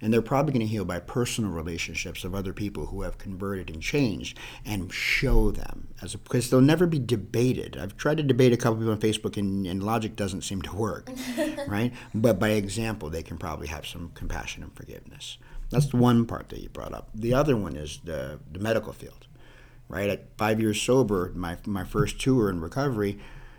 And 0.00 0.12
they're 0.12 0.22
probably 0.22 0.52
going 0.52 0.66
to 0.66 0.70
heal 0.70 0.84
by 0.84 1.00
personal 1.00 1.50
relationships 1.50 2.24
of 2.24 2.34
other 2.34 2.52
people 2.52 2.86
who 2.86 3.02
have 3.02 3.18
converted 3.18 3.70
and 3.70 3.82
changed 3.82 4.38
and 4.64 4.92
show 4.92 5.50
them 5.50 5.88
as 6.02 6.14
a, 6.14 6.18
because 6.18 6.50
they'll 6.50 6.60
never 6.60 6.86
be 6.86 6.98
debated. 6.98 7.76
I've 7.76 7.96
tried 7.96 8.18
to 8.18 8.22
debate 8.22 8.52
a 8.52 8.56
couple 8.56 8.78
people 8.78 8.92
on 8.92 9.00
Facebook 9.00 9.36
and, 9.36 9.66
and 9.66 9.82
logic 9.82 10.16
doesn't 10.16 10.42
seem 10.42 10.62
to 10.62 10.76
work, 10.76 11.10
right? 11.66 11.92
But 12.14 12.38
by 12.38 12.50
example, 12.50 13.10
they 13.10 13.22
can 13.22 13.38
probably 13.38 13.68
have 13.68 13.86
some 13.86 14.10
compassion 14.14 14.62
and 14.62 14.74
forgiveness. 14.74 15.38
That's 15.70 15.86
the 15.86 15.96
one 15.96 16.26
part 16.26 16.48
that 16.48 16.60
you 16.60 16.68
brought 16.68 16.92
up. 16.92 17.08
The 17.14 17.32
other 17.32 17.56
one 17.56 17.76
is 17.76 18.00
the, 18.04 18.40
the 18.50 18.58
medical 18.58 18.92
field, 18.92 19.26
right? 19.88 20.10
At 20.10 20.36
five 20.36 20.60
years 20.60 20.80
sober, 20.80 21.32
my, 21.34 21.56
my 21.64 21.84
first 21.84 22.20
tour 22.20 22.50
in 22.50 22.60
recovery, 22.60 23.18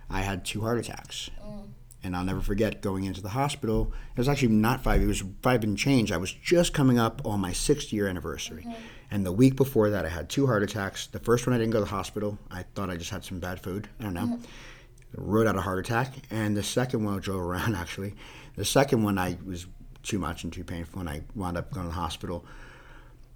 I 0.09 0.21
had 0.21 0.43
two 0.43 0.61
heart 0.61 0.77
attacks. 0.77 1.29
Mm. 1.41 1.69
And 2.03 2.15
I'll 2.15 2.23
never 2.23 2.41
forget 2.41 2.81
going 2.81 3.03
into 3.03 3.21
the 3.21 3.29
hospital. 3.29 3.93
It 4.11 4.17
was 4.17 4.27
actually 4.27 4.49
not 4.49 4.83
five, 4.83 5.01
it 5.01 5.05
was 5.05 5.23
five 5.41 5.63
and 5.63 5.77
change. 5.77 6.11
I 6.11 6.17
was 6.17 6.31
just 6.31 6.73
coming 6.73 6.97
up 6.97 7.21
on 7.25 7.39
my 7.39 7.53
sixth 7.53 7.93
year 7.93 8.07
anniversary. 8.07 8.63
Mm-hmm. 8.63 8.81
And 9.11 9.25
the 9.25 9.31
week 9.31 9.55
before 9.55 9.89
that, 9.89 10.05
I 10.05 10.09
had 10.09 10.29
two 10.29 10.47
heart 10.47 10.63
attacks. 10.63 11.07
The 11.07 11.19
first 11.19 11.45
one, 11.45 11.53
I 11.53 11.59
didn't 11.59 11.73
go 11.73 11.79
to 11.79 11.85
the 11.85 11.91
hospital. 11.91 12.39
I 12.49 12.63
thought 12.63 12.89
I 12.89 12.95
just 12.95 13.11
had 13.11 13.25
some 13.25 13.39
bad 13.39 13.61
food. 13.61 13.89
I 13.99 14.03
don't 14.03 14.13
know. 14.13 14.21
Mm-hmm. 14.21 15.31
Wrote 15.31 15.47
out 15.47 15.57
a 15.57 15.61
heart 15.61 15.79
attack. 15.79 16.13
And 16.31 16.55
the 16.55 16.63
second 16.63 17.03
one, 17.03 17.17
I 17.17 17.19
drove 17.19 17.41
around 17.41 17.75
actually. 17.75 18.15
The 18.55 18.65
second 18.65 19.03
one, 19.03 19.17
I 19.17 19.37
was 19.45 19.67
too 20.03 20.19
much 20.19 20.43
and 20.43 20.51
too 20.51 20.63
painful, 20.63 20.99
and 20.99 21.09
I 21.09 21.21
wound 21.35 21.57
up 21.57 21.71
going 21.71 21.85
to 21.85 21.89
the 21.89 21.99
hospital. 21.99 22.45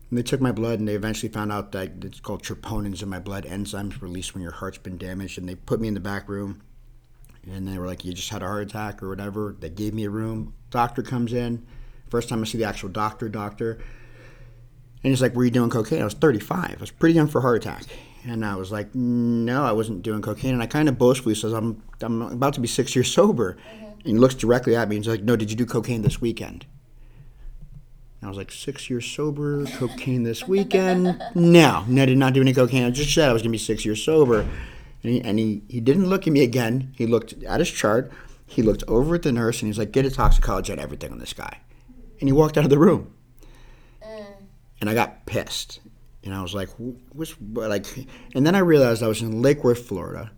And 0.09 0.17
they 0.17 0.23
took 0.23 0.41
my 0.41 0.51
blood, 0.51 0.79
and 0.79 0.87
they 0.87 0.95
eventually 0.95 1.31
found 1.31 1.51
out 1.51 1.71
that 1.71 2.03
it's 2.03 2.19
called 2.19 2.43
troponins 2.43 3.01
in 3.01 3.09
my 3.09 3.19
blood, 3.19 3.45
enzymes 3.45 4.01
released 4.01 4.33
when 4.33 4.43
your 4.43 4.51
heart's 4.51 4.77
been 4.77 4.97
damaged. 4.97 5.37
And 5.37 5.47
they 5.47 5.55
put 5.55 5.79
me 5.79 5.87
in 5.87 5.93
the 5.93 5.99
back 5.99 6.29
room, 6.29 6.61
and 7.51 7.67
they 7.67 7.77
were 7.77 7.85
like, 7.85 8.05
"You 8.05 8.13
just 8.13 8.29
had 8.29 8.41
a 8.41 8.45
heart 8.45 8.63
attack 8.63 9.01
or 9.03 9.09
whatever." 9.09 9.55
They 9.59 9.69
gave 9.69 9.93
me 9.93 10.05
a 10.05 10.09
room. 10.09 10.53
Doctor 10.69 11.01
comes 11.01 11.33
in. 11.33 11.65
First 12.09 12.29
time 12.29 12.41
I 12.41 12.45
see 12.45 12.57
the 12.57 12.65
actual 12.65 12.89
doctor, 12.89 13.29
doctor, 13.29 13.73
and 15.03 15.11
he's 15.11 15.21
like, 15.21 15.35
"Were 15.35 15.45
you 15.45 15.51
doing 15.51 15.69
cocaine?" 15.69 16.01
I 16.01 16.05
was 16.05 16.13
35. 16.13 16.75
I 16.77 16.77
was 16.79 16.91
pretty 16.91 17.15
young 17.15 17.27
for 17.27 17.39
a 17.39 17.41
heart 17.41 17.57
attack. 17.57 17.83
And 18.27 18.43
I 18.43 18.55
was 18.55 18.71
like, 18.71 18.93
no, 18.95 19.63
I 19.63 19.71
wasn't 19.71 20.01
doing 20.01 20.21
cocaine. 20.21 20.53
And 20.53 20.63
I 20.63 20.65
kind 20.65 20.89
of 20.89 20.97
boastfully 20.97 21.35
says, 21.35 21.53
I'm, 21.53 21.83
I'm 22.01 22.21
about 22.23 22.55
to 22.55 22.59
be 22.59 22.67
six 22.67 22.95
years 22.95 23.11
sober. 23.11 23.53
Mm-hmm. 23.53 23.85
And 23.85 24.05
he 24.05 24.13
looks 24.13 24.35
directly 24.35 24.75
at 24.75 24.89
me 24.89 24.95
and 24.95 25.05
he's 25.05 25.11
like, 25.11 25.23
No, 25.23 25.35
did 25.35 25.49
you 25.49 25.57
do 25.57 25.65
cocaine 25.65 26.01
this 26.01 26.21
weekend? 26.21 26.65
And 28.21 28.27
I 28.27 28.29
was 28.29 28.37
like, 28.37 28.51
Six 28.51 28.89
years 28.89 29.05
sober, 29.05 29.65
cocaine 29.77 30.23
this 30.23 30.47
weekend? 30.47 31.05
no, 31.35 31.83
no, 31.87 32.01
I 32.01 32.05
did 32.05 32.17
not 32.17 32.33
do 32.33 32.41
any 32.41 32.53
cocaine. 32.53 32.83
I 32.83 32.89
just 32.89 33.13
said 33.13 33.29
I 33.29 33.33
was 33.33 33.41
going 33.41 33.51
to 33.51 33.57
be 33.57 33.63
six 33.63 33.85
years 33.85 34.03
sober. 34.03 34.47
And, 35.05 35.13
he, 35.13 35.21
and 35.21 35.37
he, 35.37 35.61
he 35.69 35.79
didn't 35.79 36.07
look 36.07 36.25
at 36.25 36.33
me 36.33 36.41
again. 36.41 36.91
He 36.97 37.05
looked 37.05 37.33
at 37.43 37.59
his 37.59 37.69
chart. 37.69 38.11
He 38.47 38.63
looked 38.63 38.83
over 38.87 39.13
at 39.13 39.21
the 39.21 39.31
nurse 39.31 39.61
and 39.61 39.67
he's 39.67 39.77
like, 39.77 39.91
Get 39.91 40.03
a 40.03 40.09
toxicology 40.09 40.73
on 40.73 40.79
everything 40.79 41.11
on 41.11 41.19
this 41.19 41.31
guy. 41.31 41.59
And 42.19 42.27
he 42.27 42.33
walked 42.33 42.57
out 42.57 42.63
of 42.63 42.71
the 42.71 42.79
room. 42.79 43.13
Mm. 44.03 44.25
And 44.81 44.89
I 44.89 44.95
got 44.95 45.27
pissed. 45.27 45.79
And 46.23 46.33
I 46.33 46.41
was 46.41 46.55
like, 46.55 46.69
what's 47.13 47.35
like, 47.53 47.85
and 48.33 48.47
then 48.47 48.55
I 48.55 48.59
realized 48.59 49.03
I 49.03 49.07
was 49.07 49.21
in 49.21 49.43
Lake 49.43 49.63
Worth, 49.63 49.87
Florida 49.87 50.31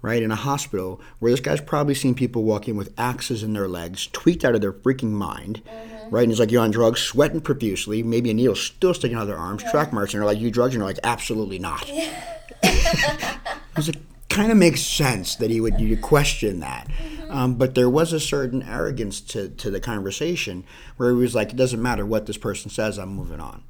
right, 0.00 0.22
in 0.22 0.30
a 0.30 0.36
hospital 0.36 1.00
where 1.18 1.32
this 1.32 1.40
guy's 1.40 1.60
probably 1.60 1.94
seen 1.94 2.14
people 2.14 2.44
walking 2.44 2.76
with 2.76 2.94
axes 2.96 3.42
in 3.42 3.54
their 3.54 3.66
legs, 3.66 4.06
tweaked 4.12 4.44
out 4.44 4.54
of 4.54 4.60
their 4.60 4.72
freaking 4.72 5.10
mind, 5.10 5.62
mm-hmm. 5.64 6.14
right? 6.14 6.22
And 6.22 6.30
he's 6.30 6.38
like, 6.38 6.52
You're 6.52 6.62
on 6.62 6.70
drugs, 6.70 7.00
sweating 7.00 7.40
profusely, 7.40 8.04
maybe 8.04 8.30
a 8.30 8.34
needle 8.34 8.54
still 8.54 8.94
sticking 8.94 9.16
out 9.16 9.22
of 9.22 9.28
their 9.28 9.36
arms, 9.36 9.62
yeah. 9.62 9.70
track 9.72 9.92
marks, 9.92 10.14
and 10.14 10.20
they're 10.20 10.26
like, 10.26 10.38
You 10.38 10.50
drugs? 10.50 10.74
And 10.74 10.80
they're 10.80 10.88
like, 10.88 11.00
Absolutely 11.02 11.58
not. 11.58 11.90
I 12.62 13.36
was 13.76 13.88
it 13.88 13.96
kind 14.28 14.50
of 14.50 14.58
makes 14.58 14.82
sense 14.82 15.36
that 15.36 15.50
he 15.50 15.60
would 15.60 15.80
you 15.80 15.96
question 15.96 16.60
that. 16.60 16.88
Mm-hmm. 16.88 17.30
Um, 17.30 17.54
but 17.54 17.74
there 17.74 17.88
was 17.88 18.12
a 18.12 18.20
certain 18.20 18.62
arrogance 18.62 19.20
to, 19.20 19.48
to 19.48 19.70
the 19.70 19.80
conversation 19.80 20.64
where 20.96 21.10
he 21.10 21.16
was 21.16 21.34
like, 21.34 21.50
It 21.50 21.56
doesn't 21.56 21.80
matter 21.80 22.04
what 22.04 22.26
this 22.26 22.36
person 22.36 22.70
says, 22.70 22.98
I'm 22.98 23.14
moving 23.14 23.40
on. 23.40 23.62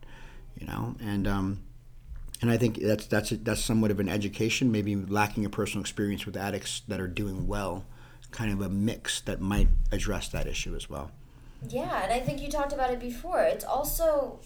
You 0.59 0.67
know? 0.67 0.97
And, 1.01 1.27
um, 1.27 1.61
and 2.43 2.51
I 2.51 2.57
think 2.57 2.81
that's 2.81 3.07
that's 3.07 3.31
that's 3.31 3.65
somewhat 3.65 3.91
of 3.91 4.01
an 4.01 4.09
education, 4.09 4.71
maybe 4.71 4.95
lacking 4.95 5.47
a 5.47 5.51
personal 5.51 5.81
experience 5.81 6.27
with 6.27 6.37
addicts 6.37 6.83
that 6.89 7.01
are 7.01 7.09
doing 7.09 7.47
well, 7.47 7.85
kind 8.31 8.53
of 8.53 8.61
a 8.61 8.69
mix 8.69 9.21
that 9.23 9.41
might 9.41 9.69
address 9.91 10.29
that 10.29 10.47
issue 10.47 10.75
as 10.75 10.91
well. 10.91 11.11
Yeah, 11.67 12.03
and 12.03 12.13
I 12.13 12.21
think 12.21 12.43
you 12.43 12.51
talked 12.51 12.75
about 12.75 12.91
it 12.91 13.01
before. 13.01 13.43
It's 13.43 13.65
also 13.65 14.41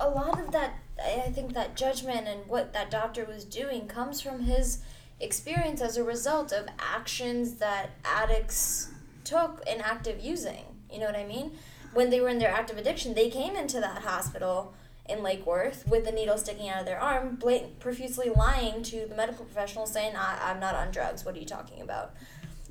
a 0.00 0.08
lot 0.08 0.40
of 0.40 0.50
that. 0.52 0.74
I 1.00 1.30
think 1.30 1.52
that 1.52 1.76
judgment 1.76 2.26
and 2.26 2.46
what 2.48 2.72
that 2.72 2.90
doctor 2.90 3.24
was 3.24 3.44
doing 3.44 3.86
comes 3.86 4.20
from 4.20 4.40
his 4.40 4.78
experience 5.20 5.80
as 5.80 5.96
a 5.96 6.04
result 6.04 6.52
of 6.52 6.66
actions 6.78 7.54
that 7.54 7.90
addicts 8.04 8.88
took 9.24 9.62
in 9.66 9.80
active 9.80 10.20
using. 10.20 10.64
You 10.90 11.00
know 11.00 11.06
what 11.06 11.16
I 11.16 11.26
mean? 11.26 11.52
When 11.94 12.10
they 12.10 12.20
were 12.20 12.28
in 12.28 12.38
their 12.38 12.50
active 12.50 12.78
addiction, 12.78 13.14
they 13.14 13.30
came 13.30 13.56
into 13.56 13.80
that 13.80 14.02
hospital 14.02 14.74
in 15.08 15.22
Lake 15.22 15.46
Worth 15.46 15.86
with 15.86 16.04
the 16.04 16.12
needle 16.12 16.36
sticking 16.36 16.68
out 16.68 16.80
of 16.80 16.86
their 16.86 17.00
arm, 17.00 17.38
profusely 17.80 18.28
lying 18.28 18.82
to 18.84 19.06
the 19.06 19.14
medical 19.14 19.44
professional 19.44 19.86
saying, 19.86 20.16
I, 20.16 20.38
I'm 20.42 20.60
not 20.60 20.74
on 20.74 20.90
drugs. 20.90 21.24
What 21.24 21.36
are 21.36 21.38
you 21.38 21.46
talking 21.46 21.80
about? 21.80 22.14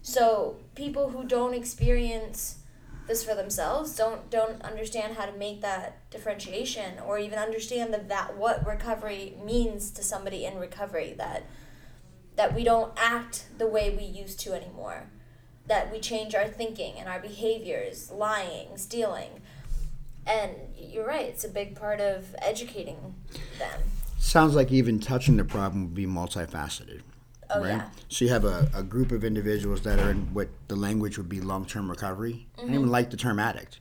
So 0.02 0.58
people 0.76 1.10
who 1.10 1.24
don't 1.24 1.54
experience 1.54 2.58
this 3.08 3.24
for 3.24 3.36
themselves 3.36 3.96
don't 3.96 4.30
don't 4.32 4.62
understand 4.64 5.16
how 5.16 5.26
to 5.26 5.32
make 5.34 5.62
that 5.62 6.10
differentiation 6.10 7.00
or 7.06 7.20
even 7.20 7.38
understand 7.38 7.94
the 7.94 8.00
that 8.00 8.36
what 8.36 8.66
recovery 8.66 9.38
means 9.44 9.92
to 9.92 10.04
somebody 10.04 10.46
in 10.46 10.58
recovery 10.58 11.14
that 11.18 11.44
that 12.36 12.54
we 12.54 12.64
don't 12.64 12.92
act 12.98 13.46
the 13.58 13.68
way 13.68 13.90
we 13.90 14.04
used 14.04 14.40
to 14.42 14.54
anymore 14.54 15.10
that 15.68 15.92
we 15.92 16.00
change 16.00 16.36
our 16.36 16.48
thinking 16.48 16.94
and 16.98 17.10
our 17.10 17.20
behaviors 17.20 18.12
lying 18.12 18.78
stealing 18.78 19.42
and 20.28 20.54
you're 20.76 21.06
right, 21.06 21.26
it's 21.26 21.44
a 21.44 21.50
big 21.50 21.76
part 21.76 22.00
of 22.02 22.36
educating 22.40 23.16
them. 23.60 23.82
Sounds 24.18 24.56
like 24.56 24.72
even 24.72 25.00
touching 25.00 25.38
the 25.38 25.44
problem 25.44 25.84
would 25.84 25.94
be 25.94 26.08
multifaceted. 26.08 27.02
Oh, 27.52 27.62
right? 27.62 27.70
yeah. 27.70 27.90
So 28.10 28.26
you 28.26 28.32
have 28.32 28.44
a, 28.44 28.68
a 28.74 28.82
group 28.82 29.12
of 29.12 29.24
individuals 29.24 29.82
that 29.82 30.00
are 30.00 30.10
in 30.10 30.34
what 30.34 30.50
the 30.68 30.76
language 30.76 31.18
would 31.18 31.30
be 31.30 31.42
long 31.42 31.66
term 31.66 31.90
recovery. 31.90 32.48
Mm-hmm. 32.54 32.60
I 32.60 32.62
don't 32.62 32.70
even 32.70 32.82
mm-hmm. 32.84 32.92
like 32.92 33.12
the 33.12 33.18
term 33.18 33.40
addict. 33.40 33.80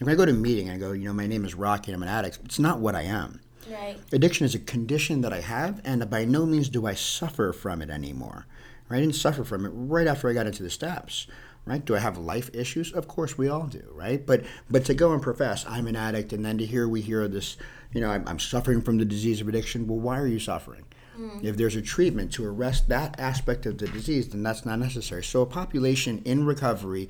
When 0.00 0.12
I 0.12 0.14
go 0.14 0.26
to 0.26 0.32
a 0.32 0.34
meeting, 0.34 0.68
I 0.68 0.76
go, 0.76 0.92
you 0.92 1.06
know, 1.06 1.14
my 1.14 1.26
name 1.26 1.46
is 1.46 1.54
Rocky, 1.54 1.92
I'm 1.92 2.02
an 2.02 2.08
addict. 2.10 2.40
It's 2.44 2.58
not 2.58 2.80
what 2.80 2.94
I 2.94 3.02
am. 3.02 3.40
Right. 3.70 3.96
Addiction 4.12 4.44
is 4.44 4.54
a 4.54 4.60
condition 4.60 5.20
that 5.22 5.32
I 5.32 5.40
have, 5.40 5.80
and 5.84 6.08
by 6.08 6.24
no 6.24 6.46
means 6.46 6.68
do 6.68 6.86
I 6.86 6.94
suffer 6.94 7.52
from 7.52 7.82
it 7.82 7.90
anymore. 7.90 8.46
Right? 8.88 8.98
I 8.98 9.00
didn't 9.00 9.16
suffer 9.16 9.44
from 9.44 9.66
it 9.66 9.70
right 9.70 10.06
after 10.06 10.28
I 10.28 10.32
got 10.32 10.46
into 10.46 10.62
the 10.62 10.70
steps 10.70 11.26
right? 11.66 11.84
Do 11.84 11.94
I 11.94 11.98
have 11.98 12.16
life 12.16 12.48
issues? 12.54 12.92
Of 12.92 13.08
course, 13.08 13.36
we 13.36 13.48
all 13.48 13.66
do, 13.66 13.82
right? 13.92 14.24
But 14.24 14.44
but 14.70 14.84
to 14.86 14.94
go 14.94 15.12
and 15.12 15.20
profess 15.20 15.66
I'm 15.68 15.86
an 15.86 15.96
addict, 15.96 16.32
and 16.32 16.44
then 16.44 16.56
to 16.58 16.64
hear 16.64 16.88
we 16.88 17.02
hear 17.02 17.28
this, 17.28 17.56
you 17.92 18.00
know, 18.00 18.10
I'm, 18.10 18.26
I'm 18.26 18.38
suffering 18.38 18.80
from 18.80 18.96
the 18.96 19.04
disease 19.04 19.40
of 19.40 19.48
addiction. 19.48 19.86
Well, 19.86 19.98
why 19.98 20.18
are 20.18 20.26
you 20.26 20.38
suffering? 20.38 20.84
Mm. 21.18 21.44
If 21.44 21.56
there's 21.56 21.76
a 21.76 21.82
treatment 21.82 22.32
to 22.34 22.46
arrest 22.46 22.88
that 22.88 23.18
aspect 23.18 23.66
of 23.66 23.78
the 23.78 23.88
disease, 23.88 24.28
then 24.28 24.42
that's 24.42 24.64
not 24.64 24.78
necessary. 24.78 25.24
So 25.24 25.42
a 25.42 25.46
population 25.46 26.22
in 26.24 26.46
recovery 26.46 27.08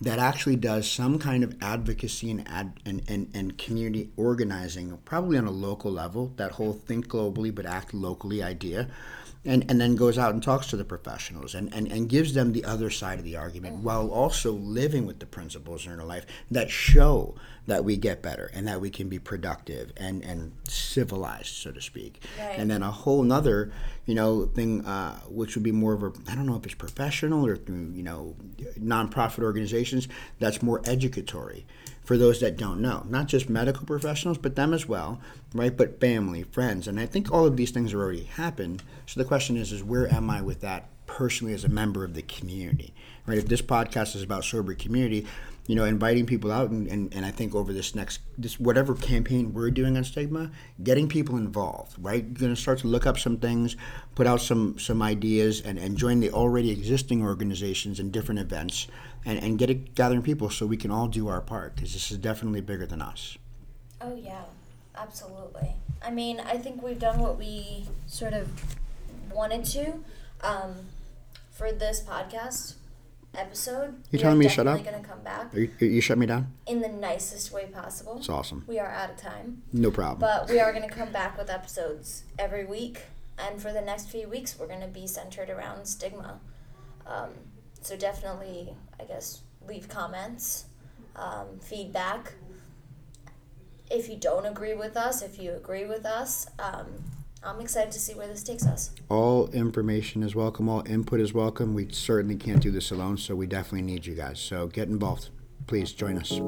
that 0.00 0.18
actually 0.18 0.56
does 0.56 0.90
some 0.90 1.18
kind 1.18 1.42
of 1.42 1.54
advocacy 1.62 2.30
and, 2.30 2.46
ad, 2.48 2.80
and, 2.84 3.02
and, 3.08 3.30
and 3.34 3.56
community 3.56 4.10
organizing, 4.16 4.96
probably 5.04 5.38
on 5.38 5.46
a 5.46 5.50
local 5.50 5.90
level, 5.90 6.32
that 6.36 6.52
whole 6.52 6.72
think 6.72 7.08
globally 7.08 7.54
but 7.54 7.66
act 7.66 7.94
locally 7.94 8.42
idea 8.42 8.88
and, 9.44 9.64
and 9.70 9.80
then 9.80 9.94
goes 9.94 10.18
out 10.18 10.34
and 10.34 10.42
talks 10.42 10.66
to 10.68 10.76
the 10.76 10.84
professionals 10.84 11.54
and, 11.54 11.72
and, 11.72 11.86
and 11.90 12.08
gives 12.08 12.34
them 12.34 12.52
the 12.52 12.64
other 12.64 12.90
side 12.90 13.18
of 13.18 13.24
the 13.24 13.36
argument 13.36 13.76
while 13.76 14.08
also 14.08 14.52
living 14.52 15.06
with 15.06 15.20
the 15.20 15.26
principles 15.26 15.86
in 15.86 15.98
our 15.98 16.04
life 16.04 16.26
that 16.50 16.70
show 16.70 17.34
that 17.66 17.84
we 17.84 17.96
get 17.96 18.22
better 18.22 18.50
and 18.54 18.66
that 18.66 18.80
we 18.80 18.90
can 18.90 19.08
be 19.08 19.18
productive 19.18 19.92
and, 19.96 20.24
and 20.24 20.52
civilized, 20.68 21.54
so 21.54 21.70
to 21.70 21.80
speak. 21.80 22.22
Right. 22.38 22.58
And 22.58 22.70
then 22.70 22.82
a 22.82 22.90
whole 22.90 23.22
nother, 23.22 23.72
you 24.04 24.14
know, 24.14 24.46
thing 24.46 24.84
uh, 24.84 25.18
which 25.28 25.54
would 25.56 25.64
be 25.64 25.72
more 25.72 25.92
of 25.92 26.02
a 26.02 26.12
I 26.28 26.34
don't 26.34 26.46
know 26.46 26.56
if 26.56 26.64
it's 26.64 26.74
professional 26.74 27.46
or 27.46 27.56
through, 27.56 27.92
you 27.94 28.02
know, 28.02 28.36
nonprofit 28.78 29.42
organizations 29.42 30.08
that's 30.38 30.62
more 30.62 30.80
educatory 30.84 31.66
for 32.06 32.16
those 32.16 32.38
that 32.38 32.56
don't 32.56 32.80
know. 32.80 33.04
Not 33.08 33.26
just 33.26 33.50
medical 33.50 33.84
professionals, 33.84 34.38
but 34.38 34.54
them 34.54 34.72
as 34.72 34.86
well, 34.86 35.20
right? 35.52 35.76
But 35.76 36.00
family, 36.00 36.44
friends, 36.44 36.86
and 36.86 37.00
I 37.00 37.06
think 37.06 37.32
all 37.32 37.44
of 37.44 37.56
these 37.56 37.72
things 37.72 37.90
have 37.90 38.00
already 38.00 38.22
happened. 38.22 38.84
So 39.06 39.18
the 39.18 39.26
question 39.26 39.56
is, 39.56 39.72
is 39.72 39.82
where 39.82 40.10
am 40.14 40.30
I 40.30 40.40
with 40.40 40.60
that 40.60 40.88
personally 41.06 41.52
as 41.52 41.64
a 41.64 41.68
member 41.68 42.04
of 42.04 42.14
the 42.14 42.22
community, 42.22 42.94
right? 43.26 43.38
If 43.38 43.48
this 43.48 43.60
podcast 43.60 44.14
is 44.14 44.22
about 44.22 44.44
sober 44.44 44.72
community, 44.74 45.26
you 45.66 45.74
know, 45.74 45.84
inviting 45.84 46.26
people 46.26 46.52
out 46.52 46.70
and, 46.70 46.86
and, 46.86 47.12
and 47.12 47.26
I 47.26 47.32
think 47.32 47.56
over 47.56 47.72
this 47.72 47.96
next 47.96 48.20
this 48.38 48.60
whatever 48.60 48.94
campaign 48.94 49.52
we're 49.52 49.72
doing 49.72 49.96
on 49.96 50.04
stigma, 50.04 50.52
getting 50.84 51.08
people 51.08 51.36
involved, 51.36 51.96
right? 51.98 52.22
You're 52.22 52.34
gonna 52.34 52.54
start 52.54 52.78
to 52.80 52.86
look 52.86 53.04
up 53.04 53.18
some 53.18 53.38
things, 53.38 53.76
put 54.14 54.28
out 54.28 54.40
some 54.40 54.78
some 54.78 55.02
ideas 55.02 55.60
and, 55.60 55.76
and 55.76 55.96
join 55.96 56.20
the 56.20 56.30
already 56.30 56.70
existing 56.70 57.20
organizations 57.20 57.98
and 57.98 58.12
different 58.12 58.38
events 58.38 58.86
and, 59.26 59.38
and 59.42 59.58
get 59.58 59.68
it 59.68 59.94
gathering 59.94 60.22
people 60.22 60.48
so 60.48 60.64
we 60.64 60.76
can 60.78 60.90
all 60.90 61.08
do 61.08 61.28
our 61.28 61.40
part 61.42 61.74
because 61.74 61.92
this 61.92 62.10
is 62.10 62.16
definitely 62.18 62.62
bigger 62.62 62.86
than 62.86 63.02
us. 63.02 63.36
Oh 64.00 64.14
yeah, 64.14 64.44
absolutely. 64.96 65.74
I 66.02 66.10
mean, 66.10 66.40
I 66.40 66.56
think 66.56 66.82
we've 66.82 66.98
done 66.98 67.18
what 67.20 67.38
we 67.38 67.84
sort 68.06 68.32
of 68.32 68.48
wanted 69.32 69.64
to 69.66 69.94
um, 70.42 70.74
for 71.50 71.72
this 71.72 72.00
podcast. 72.02 72.74
episode. 73.34 73.94
You 74.10 74.18
telling 74.18 74.38
me 74.38 74.46
to 74.46 74.50
shut 74.50 74.66
up? 74.66 74.82
going 74.82 75.02
to 75.02 75.06
come 75.06 75.20
back 75.22 75.52
Are 75.54 75.58
you, 75.60 75.70
you 75.80 76.00
shut 76.00 76.16
me 76.16 76.24
down? 76.26 76.52
in 76.66 76.80
the 76.80 76.88
nicest 76.88 77.52
way 77.52 77.66
possible. 77.66 78.16
It's 78.18 78.28
awesome. 78.30 78.64
We 78.66 78.78
are 78.78 78.86
out 78.88 79.10
of 79.10 79.16
time, 79.18 79.62
No 79.72 79.90
problem. 79.90 80.20
but 80.20 80.48
we 80.48 80.58
are 80.60 80.72
going 80.72 80.88
to 80.88 80.94
come 80.94 81.10
back 81.12 81.36
with 81.36 81.50
episodes 81.50 82.22
every 82.38 82.64
week. 82.64 83.02
And 83.38 83.60
for 83.60 83.72
the 83.74 83.82
next 83.82 84.08
few 84.08 84.26
weeks, 84.28 84.58
we're 84.58 84.68
going 84.68 84.80
to 84.80 84.86
be 84.86 85.06
centered 85.06 85.50
around 85.50 85.84
stigma. 85.86 86.40
Um, 87.06 87.30
so 87.86 87.96
definitely, 87.96 88.74
I 88.98 89.04
guess, 89.04 89.42
leave 89.66 89.88
comments, 89.88 90.64
um, 91.14 91.46
feedback. 91.60 92.32
If 93.88 94.08
you 94.08 94.16
don't 94.16 94.44
agree 94.44 94.74
with 94.74 94.96
us, 94.96 95.22
if 95.22 95.38
you 95.38 95.52
agree 95.52 95.84
with 95.84 96.04
us, 96.04 96.48
um, 96.58 96.86
I'm 97.44 97.60
excited 97.60 97.92
to 97.92 98.00
see 98.00 98.14
where 98.14 98.26
this 98.26 98.42
takes 98.42 98.66
us. 98.66 98.90
all 99.08 99.48
information 99.52 100.24
is 100.24 100.34
welcome. 100.34 100.68
All 100.68 100.82
input 100.84 101.20
is 101.20 101.32
welcome. 101.32 101.74
We 101.74 101.88
certainly 101.92 102.34
can't 102.34 102.60
do 102.60 102.72
this 102.72 102.90
alone, 102.90 103.18
so 103.18 103.36
we 103.36 103.46
definitely 103.46 103.82
need 103.82 104.04
you 104.04 104.16
guys. 104.16 104.40
So 104.40 104.66
get 104.66 104.88
involved. 104.88 105.28
Please 105.68 105.92
join 105.92 106.18
us. 106.18 106.40